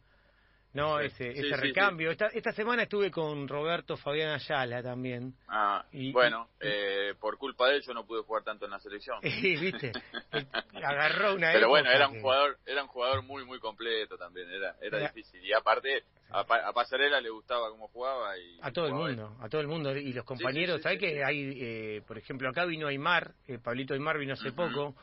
¿No? 0.76 1.00
ese 1.00 1.30
ese 1.30 1.56
recambio. 1.56 2.12
Esta, 2.12 2.28
esta 2.28 2.52
semana 2.52 2.84
estuve 2.84 3.10
con 3.10 3.48
Roberto 3.48 3.96
Fabián 3.98 4.32
Ayala 4.32 4.84
también. 4.84 5.34
Ah, 5.48 5.86
y, 5.92 6.12
bueno, 6.12 6.50
eh, 6.60 7.14
por 7.20 7.38
culpa 7.38 7.70
de 7.70 7.78
él 7.78 7.82
yo 7.82 7.94
no 7.94 8.06
pude 8.06 8.22
jugar 8.24 8.44
tanto 8.44 8.66
en 8.66 8.72
la 8.72 8.80
selección. 8.80 9.20
Sí, 9.46 9.56
viste, 9.58 9.92
agarró 10.74 11.36
una 11.36 11.52
Pero 11.52 11.70
bueno, 11.70 11.92
era 11.92 12.08
un 12.08 12.22
jugador 12.22 12.58
era 12.66 12.82
un 12.82 12.88
jugador 12.88 13.22
muy, 13.22 13.46
muy 13.46 13.60
completo 13.60 14.18
también, 14.18 14.50
era, 14.50 14.76
era, 14.82 15.00
difícil. 15.00 15.44
Y 15.46 15.54
aparte, 15.54 16.04
a, 16.30 16.40
a, 16.40 16.74
Pasarela 16.74 17.22
le 17.22 17.30
gustaba 17.30 17.70
cómo 17.70 17.88
jugaba. 17.90 18.38
y 18.38 18.58
A 18.62 18.72
todo 18.72 18.88
el 18.88 18.94
mundo, 18.94 19.36
a 19.40 19.50
todo 19.50 19.62
el 19.62 19.68
mundo. 19.68 19.96
Y 19.96 20.14
los 20.14 20.26
compañeros, 20.26 20.82
¿sabes 20.82 21.00
que 21.00 21.24
hay, 21.24 21.58
eh, 21.62 22.02
por 22.08 22.18
ejemplo, 22.18 22.50
acá 22.50 22.66
vino 22.66 22.88
Aymar, 22.88 23.34
eh, 23.48 23.60
Pablito 23.60 23.94
Aymar 23.94 24.18
vino 24.18 24.34
hace 24.34 24.52
poco 24.52 24.96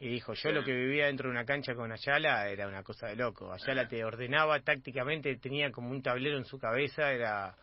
y 0.00 0.08
dijo, 0.08 0.34
yo 0.34 0.52
lo 0.52 0.64
que 0.64 0.72
vivía 0.72 1.06
dentro 1.06 1.28
de 1.28 1.32
una 1.32 1.44
cancha 1.44 1.74
con 1.74 1.90
Ayala 1.90 2.48
era 2.48 2.68
una 2.68 2.82
cosa 2.82 3.08
de 3.08 3.16
loco. 3.16 3.52
Ayala 3.52 3.88
te 3.88 4.04
ordenaba 4.04 4.60
tácticamente, 4.60 5.36
tenía 5.36 5.70
como 5.70 5.90
un 5.90 6.02
tablero 6.02 6.38
en 6.38 6.44
su 6.44 6.58
cabeza, 6.58 7.12
era 7.12 7.56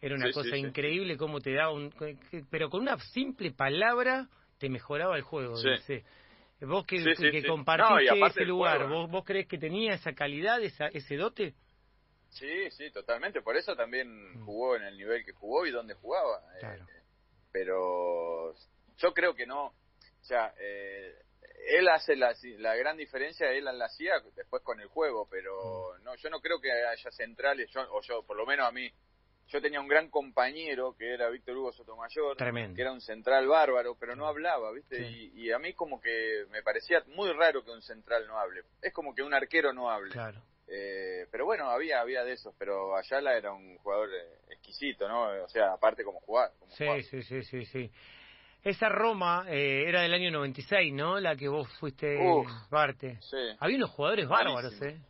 era 0.00 0.14
una 0.14 0.30
cosa 0.30 0.56
increíble 0.56 1.16
cómo 1.16 1.40
te 1.40 1.52
daba 1.52 1.72
un... 1.72 1.92
Pero 2.50 2.70
con 2.70 2.82
una 2.82 2.98
simple 2.98 3.50
palabra 3.50 4.28
te 4.58 4.68
mejoraba 4.68 5.16
el 5.16 5.22
juego. 5.22 5.54
Vos 6.60 6.86
que, 6.86 7.04
que 7.30 7.44
compartiste 7.44 8.20
ese 8.26 8.44
lugar, 8.44 8.88
¿vos, 8.88 9.10
¿vos 9.10 9.24
crees 9.24 9.46
que 9.46 9.58
tenía 9.58 9.94
esa 9.94 10.12
calidad, 10.12 10.60
esa, 10.62 10.86
ese 10.88 11.16
dote? 11.16 11.54
Sí, 12.30 12.70
sí, 12.70 12.90
totalmente. 12.90 13.42
Por 13.42 13.56
eso 13.56 13.74
también 13.74 14.08
mm. 14.40 14.44
jugó 14.44 14.76
en 14.76 14.82
el 14.82 14.96
nivel 14.96 15.24
que 15.24 15.32
jugó 15.32 15.66
y 15.66 15.70
donde 15.70 15.94
jugaba. 15.94 16.42
Eh, 16.60 16.80
pero 17.52 18.54
yo 18.98 19.14
creo 19.14 19.34
que 19.34 19.46
no. 19.46 19.66
O 19.66 20.24
sea, 20.24 20.52
eh, 20.60 21.14
él 21.68 21.88
hace 21.88 22.16
la, 22.16 22.34
la 22.58 22.74
gran 22.76 22.96
diferencia, 22.96 23.50
él 23.52 23.64
la 23.64 23.84
hacía 23.84 24.14
después 24.34 24.62
con 24.62 24.80
el 24.80 24.88
juego, 24.88 25.28
pero 25.30 25.94
mm. 25.98 26.04
no, 26.04 26.14
yo 26.16 26.30
no 26.30 26.40
creo 26.40 26.60
que 26.60 26.72
haya 26.72 27.10
centrales, 27.10 27.70
yo, 27.70 27.80
o 27.92 28.00
yo, 28.02 28.22
por 28.22 28.36
lo 28.36 28.46
menos 28.46 28.66
a 28.66 28.72
mí, 28.72 28.90
yo 29.48 29.62
tenía 29.62 29.80
un 29.80 29.88
gran 29.88 30.10
compañero 30.10 30.94
que 30.96 31.14
era 31.14 31.28
Víctor 31.30 31.56
Hugo 31.56 31.72
Sotomayor, 31.72 32.36
que 32.36 32.80
era 32.80 32.92
un 32.92 33.00
central 33.00 33.46
bárbaro, 33.46 33.96
pero 33.98 34.14
no 34.14 34.26
hablaba, 34.26 34.72
¿viste? 34.72 35.00
Y, 35.00 35.50
a 35.50 35.58
mí 35.58 35.72
como 35.72 36.00
que 36.00 36.44
me 36.50 36.62
parecía 36.62 37.02
muy 37.06 37.32
raro 37.32 37.64
que 37.64 37.70
un 37.70 37.80
central 37.80 38.26
no 38.26 38.38
hable. 38.38 38.62
Es 38.82 38.92
como 38.92 39.14
que 39.14 39.22
un 39.22 39.32
arquero 39.32 39.72
no 39.72 39.90
hable. 39.90 40.10
Claro. 40.10 40.42
Eh, 40.66 41.26
pero 41.30 41.46
bueno, 41.46 41.70
había 41.70 42.00
había 42.00 42.24
de 42.24 42.34
esos, 42.34 42.54
pero 42.58 42.94
Ayala 42.94 43.34
era 43.34 43.52
un 43.52 43.78
jugador 43.78 44.10
eh, 44.12 44.52
exquisito, 44.52 45.08
¿no? 45.08 45.42
O 45.42 45.48
sea, 45.48 45.72
aparte 45.72 46.04
como 46.04 46.20
jugar. 46.20 46.52
sí, 46.68 47.02
sí, 47.04 47.22
sí, 47.22 47.42
sí, 47.42 47.64
sí. 47.64 47.90
Esa 48.68 48.90
Roma 48.90 49.46
eh, 49.48 49.84
era 49.88 50.02
del 50.02 50.12
año 50.12 50.30
96, 50.30 50.92
¿no? 50.92 51.18
La 51.18 51.34
que 51.36 51.48
vos 51.48 51.66
fuiste 51.78 52.18
parte. 52.68 53.18
Sí. 53.22 53.36
Había 53.58 53.76
unos 53.78 53.90
jugadores 53.90 54.28
bárbaros, 54.28 54.82
¿eh? 54.82 55.00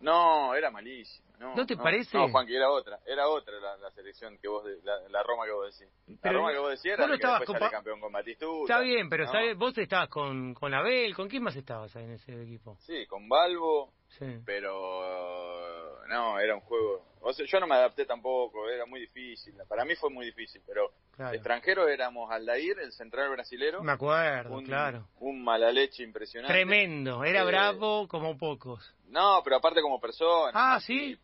No, 0.00 0.52
era 0.54 0.70
malísimo. 0.72 1.24
No, 1.38 1.64
te 1.64 1.76
parece? 1.76 2.16
No, 2.16 2.28
Juan, 2.28 2.46
que 2.46 2.56
era 2.56 2.70
otra. 2.70 2.98
Era 3.06 3.28
otra 3.28 3.54
la, 3.60 3.90
selección 3.92 4.36
que 4.38 4.48
vos, 4.48 4.64
la, 4.82 5.22
Roma 5.22 5.44
que 5.44 5.52
vos 5.52 5.78
decís. 5.78 5.92
la 6.22 6.32
Roma 6.32 6.52
que 6.52 6.58
vos 6.58 6.70
decías 6.70 6.98
era 6.98 7.06
la 7.06 7.18
que 7.18 7.52
después 7.52 7.70
campeón 7.70 8.00
con 8.00 8.12
Batistuta. 8.12 8.72
Está 8.72 8.80
bien, 8.80 9.08
pero 9.08 9.26
¿sabes? 9.26 9.56
vos 9.56 9.76
estabas 9.78 10.08
con, 10.08 10.54
con 10.54 10.74
Abel. 10.74 11.14
¿Con 11.14 11.28
quién 11.28 11.42
más 11.42 11.54
estabas 11.54 11.94
ahí 11.96 12.04
en 12.04 12.12
ese 12.12 12.42
equipo? 12.42 12.76
Sí, 12.80 13.06
con 13.06 13.28
Balbo. 13.28 13.92
Sí. 14.08 14.26
Pero 14.44 16.04
no, 16.08 16.38
era 16.38 16.54
un 16.54 16.60
juego 16.62 17.04
o 17.26 17.32
sea, 17.32 17.46
yo 17.46 17.58
no 17.58 17.66
me 17.66 17.74
adapté 17.74 18.04
tampoco, 18.04 18.68
era 18.68 18.84
muy 18.84 19.00
difícil. 19.00 19.54
Para 19.66 19.84
mí 19.84 19.94
fue 19.94 20.10
muy 20.10 20.26
difícil, 20.26 20.60
pero 20.66 20.92
extranjeros 21.32 21.88
éramos 21.88 22.30
Aldair, 22.30 22.78
el 22.80 22.92
central 22.92 23.30
brasilero. 23.30 23.82
Me 23.82 23.92
acuerdo, 23.92 24.62
claro. 24.62 25.08
Un 25.20 25.42
mala 25.42 25.72
leche 25.72 26.02
impresionante. 26.02 26.52
Tremendo, 26.52 27.24
era 27.24 27.40
eh, 27.40 27.46
bravo 27.46 28.06
como 28.08 28.36
pocos. 28.36 28.94
No, 29.06 29.40
pero 29.42 29.56
aparte 29.56 29.80
como 29.80 29.98
persona. 29.98 30.52
Ah, 30.54 30.78
¿sí? 30.80 31.18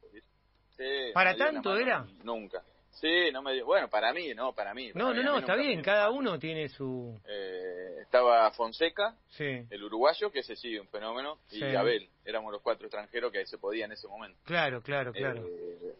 Sí. 0.76 1.12
¿Para 1.12 1.36
tanto 1.36 1.76
era? 1.76 2.06
Nunca. 2.24 2.62
Sí, 3.00 3.30
no 3.32 3.40
me 3.40 3.54
dio. 3.54 3.64
Bueno, 3.64 3.88
para 3.88 4.12
mí, 4.12 4.34
no, 4.34 4.52
para 4.52 4.74
mí. 4.74 4.90
no, 4.94 5.14
no, 5.14 5.22
no, 5.22 5.38
está 5.38 5.56
bien, 5.56 5.82
cada 5.82 6.10
uno 6.10 6.38
tiene 6.38 6.68
su. 6.68 7.18
Eh, 7.26 8.02
estaba 8.02 8.50
Fonseca, 8.50 9.16
el 9.38 9.82
uruguayo, 9.82 10.30
que 10.30 10.40
ese 10.40 10.54
sí, 10.54 10.78
un 10.78 10.88
fenómeno, 10.88 11.38
y 11.50 11.62
Abel. 11.74 12.10
Éramos 12.24 12.52
los 12.52 12.60
cuatro 12.60 12.86
extranjeros 12.86 13.32
que 13.32 13.46
se 13.46 13.56
podía 13.56 13.86
en 13.86 13.92
ese 13.92 14.06
momento. 14.06 14.38
Claro, 14.44 14.82
claro, 14.82 15.12
claro. 15.12 15.42
Eh, 15.46 15.94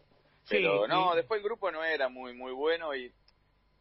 pero 0.47 0.87
no, 0.87 1.15
después 1.15 1.39
el 1.39 1.43
grupo 1.43 1.71
no 1.71 1.83
era 1.83 2.07
muy, 2.07 2.33
muy 2.33 2.51
bueno 2.51 2.93
y 2.95 3.11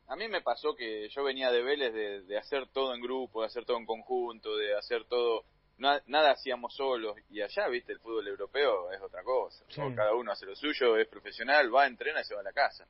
a 0.08 0.16
mí 0.16 0.28
me 0.28 0.40
pasó 0.40 0.74
que 0.74 1.08
yo 1.08 1.22
venía 1.22 1.50
de 1.50 1.62
Vélez 1.62 1.92
de, 1.92 2.22
de 2.22 2.38
hacer 2.38 2.68
todo 2.68 2.94
en 2.94 3.02
grupo, 3.02 3.42
de 3.42 3.48
hacer 3.48 3.64
todo 3.64 3.76
en 3.76 3.86
conjunto, 3.86 4.56
de 4.56 4.76
hacer 4.76 5.04
todo 5.04 5.44
nada 5.80 6.30
hacíamos 6.30 6.74
solos 6.74 7.16
y 7.30 7.40
allá, 7.40 7.68
viste, 7.68 7.92
el 7.92 8.00
fútbol 8.00 8.28
europeo 8.28 8.92
es 8.92 9.00
otra 9.00 9.22
cosa. 9.22 9.64
cada 9.96 10.14
uno 10.14 10.32
hace 10.32 10.46
lo 10.46 10.54
suyo, 10.54 10.96
es 10.96 11.08
profesional, 11.08 11.74
va, 11.74 11.86
entrena 11.86 12.20
y 12.20 12.24
se 12.24 12.34
va 12.34 12.40
a 12.40 12.44
la 12.44 12.52
casa. 12.52 12.86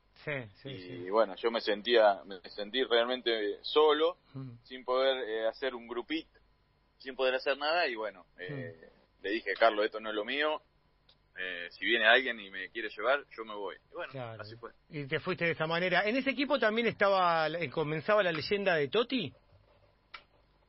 y 0.65 1.09
bueno, 1.09 1.37
yo 1.37 1.51
me 1.51 1.61
sentía, 1.61 2.23
me 2.25 2.41
sentí 2.51 2.83
realmente 2.85 3.59
solo, 3.63 4.19
mm. 4.35 4.65
sin 4.65 4.85
poder 4.85 5.29
eh, 5.29 5.47
hacer 5.47 5.75
un 5.75 5.87
grupito, 5.87 6.39
sin 6.99 7.15
poder 7.15 7.35
hacer 7.37 7.57
nada 7.57 7.87
y 7.87 7.95
bueno, 7.95 8.27
eh, 8.39 8.75
mm. 8.77 9.23
le 9.23 9.31
dije, 9.31 9.55
Carlos, 9.55 9.85
esto 9.85 10.01
no 10.01 10.11
es 10.11 10.17
lo 10.17 10.25
mío. 10.25 10.61
Eh, 11.43 11.69
si 11.71 11.87
viene 11.87 12.07
alguien 12.07 12.39
y 12.39 12.51
me 12.51 12.69
quiere 12.71 12.91
llevar, 12.91 13.25
yo 13.35 13.45
me 13.45 13.55
voy. 13.55 13.77
Y 13.91 13.95
bueno, 13.95 14.13
así 14.39 14.57
fue. 14.57 14.73
Y 14.91 15.07
te 15.07 15.21
fuiste 15.21 15.47
de 15.47 15.53
esa 15.53 15.67
manera. 15.67 16.03
¿En 16.05 16.17
ese 16.17 16.31
equipo 16.31 16.59
también 16.59 16.89
estaba, 16.89 17.49
comenzaba 17.73 18.23
la 18.23 18.33
leyenda 18.33 18.75
de 18.75 18.89
Totti? 18.89 19.33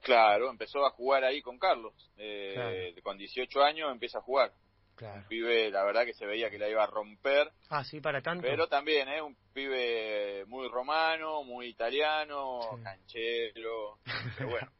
Claro, 0.01 0.49
empezó 0.49 0.85
a 0.85 0.89
jugar 0.91 1.23
ahí 1.23 1.41
con 1.41 1.59
Carlos. 1.59 1.93
Eh, 2.17 2.95
Con 3.03 3.17
18 3.17 3.63
años 3.63 3.91
empieza 3.91 4.17
a 4.17 4.21
jugar. 4.21 4.51
Claro. 4.95 5.21
Un 5.21 5.27
pibe, 5.27 5.71
la 5.71 5.83
verdad 5.83 6.05
que 6.05 6.13
se 6.13 6.25
veía 6.25 6.49
que 6.49 6.59
la 6.59 6.69
iba 6.69 6.83
a 6.83 6.87
romper. 6.87 7.51
Ah, 7.69 7.83
sí, 7.83 8.01
para 8.01 8.21
tanto. 8.21 8.43
Pero 8.43 8.67
también, 8.67 9.07
¿eh? 9.07 9.21
Un 9.21 9.35
pibe 9.53 10.45
muy 10.45 10.67
romano, 10.69 11.43
muy 11.43 11.67
italiano, 11.67 12.59
canchero. 12.83 13.99
Pero 14.37 14.49
bueno, 14.49 14.71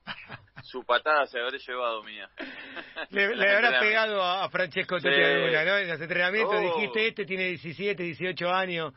su 0.63 0.84
patada 0.84 1.25
se 1.27 1.39
habrá 1.39 1.57
llevado 1.57 2.03
mía. 2.03 2.29
Le, 3.10 3.36
le 3.36 3.49
habrá 3.49 3.79
pegado 3.79 4.21
a 4.21 4.47
Francesco 4.49 4.99
sí. 4.99 5.07
¿no? 5.07 5.13
En 5.13 5.88
los 5.88 6.01
entrenamientos 6.01 6.55
oh. 6.55 6.75
dijiste, 6.75 7.07
este 7.07 7.25
tiene 7.25 7.45
17, 7.45 8.03
18 8.03 8.49
años. 8.49 8.93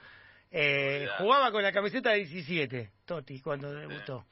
Eh, 0.57 1.09
jugaba 1.19 1.51
con 1.51 1.65
la 1.65 1.73
camiseta 1.73 2.11
de 2.11 2.19
17, 2.19 2.91
Totti, 3.05 3.41
cuando 3.41 3.73
debutó. 3.73 4.25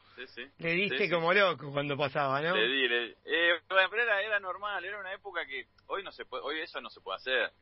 Le 0.58 0.72
diste 0.72 1.10
como 1.10 1.32
loco 1.32 1.72
cuando 1.72 1.96
pasaba, 1.96 2.40
¿no? 2.40 2.54
Le 2.54 2.68
di, 2.68 2.88
le, 2.88 3.04
eh, 3.24 3.60
era, 3.68 4.22
era, 4.22 4.38
normal, 4.38 4.84
era 4.84 5.00
una 5.00 5.12
época 5.12 5.44
que 5.44 5.66
hoy 5.88 6.04
no 6.04 6.12
se 6.12 6.24
puede, 6.24 6.44
hoy 6.44 6.60
eso 6.60 6.80
no 6.80 6.90
se 6.90 7.00
puede 7.00 7.16
hacer. 7.16 7.52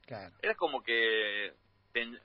Era 0.42 0.54
como 0.56 0.82
que 0.82 1.54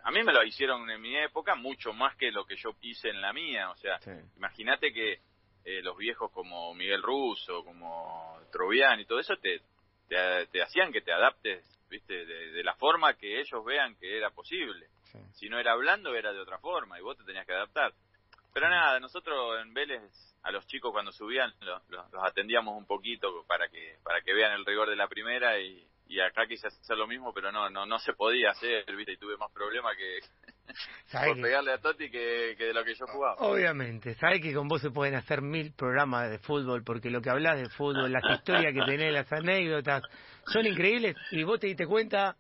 a 0.03 0.11
mí 0.11 0.23
me 0.23 0.33
lo 0.33 0.43
hicieron 0.43 0.89
en 0.89 1.01
mi 1.01 1.15
época 1.15 1.55
mucho 1.55 1.93
más 1.93 2.17
que 2.17 2.31
lo 2.31 2.45
que 2.45 2.57
yo 2.57 2.71
hice 2.81 3.09
en 3.09 3.21
la 3.21 3.31
mía, 3.31 3.71
o 3.71 3.77
sea, 3.77 3.97
imagínate 4.35 4.91
que 4.91 5.19
eh, 5.63 5.81
los 5.81 5.97
viejos 5.97 6.31
como 6.31 6.73
Miguel 6.73 7.01
Russo, 7.01 7.63
como 7.63 8.39
Trovian 8.51 8.99
y 8.99 9.05
todo 9.05 9.19
eso 9.19 9.35
te, 9.37 9.61
te, 10.07 10.61
hacían 10.61 10.91
que 10.91 11.01
te 11.01 11.11
adaptes, 11.11 11.63
viste, 11.89 12.25
de, 12.25 12.63
la 12.63 12.75
forma 12.75 13.15
que 13.15 13.39
ellos 13.39 13.63
vean 13.65 13.95
que 13.95 14.17
era 14.17 14.29
posible. 14.31 14.87
Si 15.33 15.49
no 15.49 15.59
era 15.59 15.73
hablando, 15.73 16.13
era 16.15 16.33
de 16.33 16.39
otra 16.39 16.59
forma 16.59 16.97
y 16.99 17.01
vos 17.01 17.17
te 17.17 17.23
tenías 17.23 17.45
que 17.45 17.53
adaptar. 17.53 17.93
Pero 18.53 18.69
nada, 18.69 18.99
nosotros 18.99 19.61
en 19.61 19.73
Vélez 19.73 20.01
a 20.43 20.51
los 20.51 20.65
chicos 20.67 20.91
cuando 20.91 21.11
subían 21.11 21.53
los, 21.59 21.81
atendíamos 22.23 22.77
un 22.77 22.85
poquito 22.85 23.43
para 23.47 23.67
que 23.67 23.97
para 24.03 24.21
que 24.21 24.33
vean 24.33 24.53
el 24.53 24.65
rigor 24.65 24.89
de 24.89 24.95
la 24.95 25.07
primera 25.07 25.59
y, 25.59 25.85
y 26.07 26.19
acá 26.21 26.45
quise 26.47 26.67
hacer 26.67 26.97
lo 26.97 27.07
mismo, 27.07 27.33
pero 27.33 27.51
no 27.51 27.69
no 27.69 27.85
no 27.85 27.99
se 27.99 28.13
podía 28.13 28.51
hacer, 28.51 28.85
¿viste? 28.95 29.13
Y 29.13 29.17
tuve 29.17 29.35
más 29.37 29.51
problemas 29.51 29.97
que 29.97 30.19
por 31.25 31.41
pegarle 31.41 31.73
a 31.73 31.79
Totti 31.79 32.09
que, 32.09 32.55
de 32.57 32.73
lo 32.73 32.83
que 32.83 32.95
yo 32.95 33.05
jugaba. 33.07 33.35
Obviamente, 33.39 34.15
sabes 34.15 34.41
que 34.41 34.53
con 34.53 34.67
vos 34.67 34.81
se 34.81 34.91
pueden 34.91 35.15
hacer 35.15 35.41
mil 35.41 35.73
programas 35.73 36.29
de 36.29 36.39
fútbol, 36.39 36.83
porque 36.83 37.09
lo 37.09 37.21
que 37.21 37.29
hablas 37.29 37.57
de 37.59 37.69
fútbol, 37.69 38.11
las 38.11 38.23
historias 38.39 38.73
que 38.73 38.81
tenés, 38.85 39.13
las 39.13 39.31
anécdotas, 39.31 40.03
son 40.45 40.65
increíbles 40.65 41.15
y 41.31 41.43
vos 41.43 41.59
te 41.59 41.67
diste 41.67 41.87
cuenta 41.87 42.35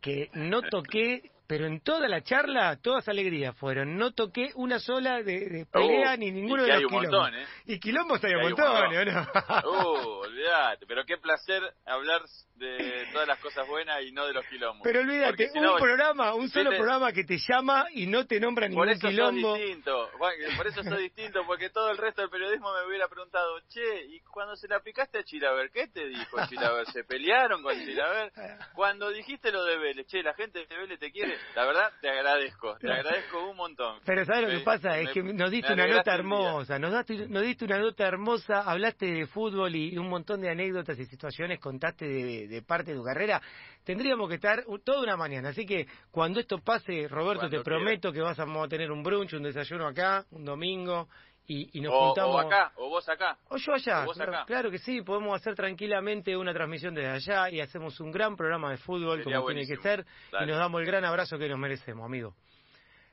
que 0.00 0.30
no 0.34 0.62
toqué 0.62 1.30
pero 1.50 1.66
en 1.66 1.80
toda 1.80 2.06
la 2.06 2.22
charla, 2.22 2.78
todas 2.80 3.08
alegrías 3.08 3.56
fueron. 3.56 3.96
No 3.96 4.12
toqué 4.12 4.52
una 4.54 4.78
sola 4.78 5.20
de, 5.20 5.66
pelea 5.72 6.12
oh, 6.12 6.16
ni 6.16 6.30
ninguno 6.30 6.62
de 6.62 6.74
los 6.74 6.82
quilombos. 6.82 7.10
Montón, 7.10 7.34
¿eh? 7.34 7.46
Y 7.66 7.80
quilombos 7.80 8.22
hay 8.22 8.34
un 8.34 8.42
montón, 8.42 8.66
¿o 8.68 9.04
no? 9.04 9.26
Uh, 9.64 10.26
olvídate, 10.26 10.86
pero 10.86 11.04
qué 11.04 11.16
placer 11.18 11.60
hablar 11.86 12.22
de 12.54 13.08
todas 13.12 13.26
las 13.26 13.40
cosas 13.40 13.66
buenas 13.66 14.00
y 14.04 14.12
no 14.12 14.26
de 14.26 14.34
los 14.34 14.46
quilombos. 14.46 14.82
Pero 14.84 15.00
olvídate, 15.00 15.50
un 15.54 15.76
programa, 15.76 16.34
un 16.34 16.48
solo 16.50 16.70
programa 16.70 17.12
que 17.12 17.24
te 17.24 17.38
llama 17.38 17.86
y 17.94 18.06
no 18.06 18.26
te 18.26 18.38
nombra 18.38 18.68
ningún 18.68 18.84
por 18.84 18.92
eso 18.92 19.08
quilombo. 19.08 19.54
distinto, 19.54 20.08
por 20.56 20.66
eso 20.68 20.84
soy 20.84 21.04
distinto, 21.04 21.40
porque 21.46 21.70
todo 21.70 21.90
el 21.90 21.98
resto 21.98 22.20
del 22.20 22.30
periodismo 22.30 22.72
me 22.72 22.86
hubiera 22.86 23.08
preguntado, 23.08 23.58
che, 23.68 24.04
¿y 24.08 24.20
cuando 24.20 24.54
se 24.54 24.68
la 24.68 24.76
aplicaste 24.76 25.18
a 25.18 25.24
Chilaver, 25.24 25.70
qué 25.72 25.88
te 25.88 26.06
dijo 26.06 26.36
Chilaver? 26.48 26.86
¿Se 26.92 27.02
pelearon 27.02 27.62
con 27.62 27.74
Chilaver? 27.74 28.30
Cuando 28.74 29.10
dijiste 29.10 29.50
lo 29.50 29.64
de 29.64 29.78
Vélez, 29.78 30.06
che, 30.06 30.22
la 30.22 30.34
gente 30.34 30.66
de 30.66 30.76
Vélez 30.76 30.98
te 30.98 31.10
quiere, 31.10 31.39
la 31.54 31.66
verdad 31.66 31.92
te 32.00 32.08
agradezco, 32.08 32.76
te 32.78 32.92
agradezco 32.92 33.50
un 33.50 33.56
montón. 33.56 34.00
Pero 34.04 34.24
¿sabes 34.24 34.42
lo 34.42 34.58
que 34.58 34.64
pasa? 34.64 34.98
es 34.98 35.10
que 35.10 35.22
nos 35.22 35.50
diste 35.50 35.72
una 35.72 35.86
nota 35.86 36.14
hermosa, 36.14 36.78
nos, 36.78 36.92
daste, 36.92 37.28
nos 37.28 37.42
diste 37.42 37.64
una 37.64 37.78
nota 37.78 38.06
hermosa, 38.06 38.62
hablaste 38.62 39.06
de 39.06 39.26
fútbol 39.26 39.74
y 39.74 39.96
un 39.98 40.08
montón 40.08 40.40
de 40.40 40.50
anécdotas 40.50 40.98
y 40.98 41.06
situaciones 41.06 41.58
contaste 41.60 42.06
de, 42.06 42.62
parte 42.62 42.92
de 42.92 42.98
tu 42.98 43.04
carrera. 43.04 43.40
Tendríamos 43.84 44.28
que 44.28 44.36
estar 44.36 44.64
toda 44.84 45.02
una 45.02 45.16
mañana, 45.16 45.50
así 45.50 45.66
que 45.66 45.86
cuando 46.10 46.40
esto 46.40 46.58
pase, 46.58 47.08
Roberto, 47.08 47.48
te 47.48 47.60
prometo 47.60 48.12
que 48.12 48.20
vas 48.20 48.38
a 48.38 48.46
tener 48.68 48.90
un 48.92 49.02
brunch, 49.02 49.32
un 49.34 49.42
desayuno 49.42 49.86
acá, 49.86 50.24
un 50.30 50.44
domingo, 50.44 51.08
y, 51.50 51.80
nos 51.80 51.92
juntamos. 51.92 52.36
O 52.36 52.38
acá, 52.38 52.72
o 52.76 52.88
vos 52.88 53.08
acá. 53.08 53.36
O 53.48 53.56
yo 53.56 53.74
allá. 53.74 54.06
Claro, 54.46 54.70
que 54.70 54.78
sí, 54.78 55.02
podemos 55.02 55.34
hacer 55.34 55.54
tranquilamente 55.54 56.36
una 56.36 56.52
transmisión 56.52 56.94
desde 56.94 57.10
allá 57.10 57.50
y 57.50 57.60
hacemos 57.60 57.98
un 58.00 58.12
gran 58.12 58.36
programa 58.36 58.70
de 58.70 58.76
fútbol 58.76 59.24
como 59.24 59.46
tiene 59.46 59.66
que 59.66 59.76
ser 59.76 60.06
y 60.40 60.46
nos 60.46 60.58
damos 60.58 60.80
el 60.80 60.86
gran 60.86 61.04
abrazo 61.04 61.38
que 61.38 61.48
nos 61.48 61.58
merecemos, 61.58 62.04
amigo. 62.04 62.34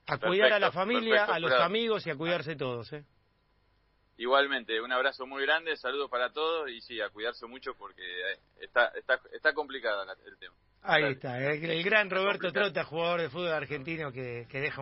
A 0.06 0.18
cuidar 0.20 0.54
a 0.54 0.60
la 0.60 0.72
familia, 0.72 1.26
a 1.26 1.40
los 1.40 1.52
amigos 1.54 2.06
y 2.06 2.12
a 2.12 2.16
cuidarse 2.16 2.56
todos, 2.56 2.94
¿eh? 2.94 3.04
Igualmente, 4.20 4.82
un 4.82 4.92
abrazo 4.92 5.28
muy 5.28 5.44
grande, 5.44 5.76
saludos 5.78 6.10
para 6.10 6.32
todos 6.32 6.72
y 6.72 6.82
sí, 6.82 7.00
a 7.02 7.10
cuidarse 7.10 7.46
mucho 7.46 7.76
porque 7.78 8.02
eh, 8.02 8.40
está, 8.62 8.88
está, 8.96 9.20
está 9.32 9.54
complicado 9.54 10.04
el 10.26 10.38
tema. 10.40 10.56
Ahí 10.82 11.04
está, 11.04 11.38
el, 11.40 11.84
gran 11.84 12.10
Roberto 12.10 12.52
Trota, 12.52 12.84
jugador 12.84 13.22
de 13.22 13.30
fútbol 13.30 13.52
argentino 13.52 14.12
que, 14.12 14.48
que 14.50 14.60
deja 14.60 14.76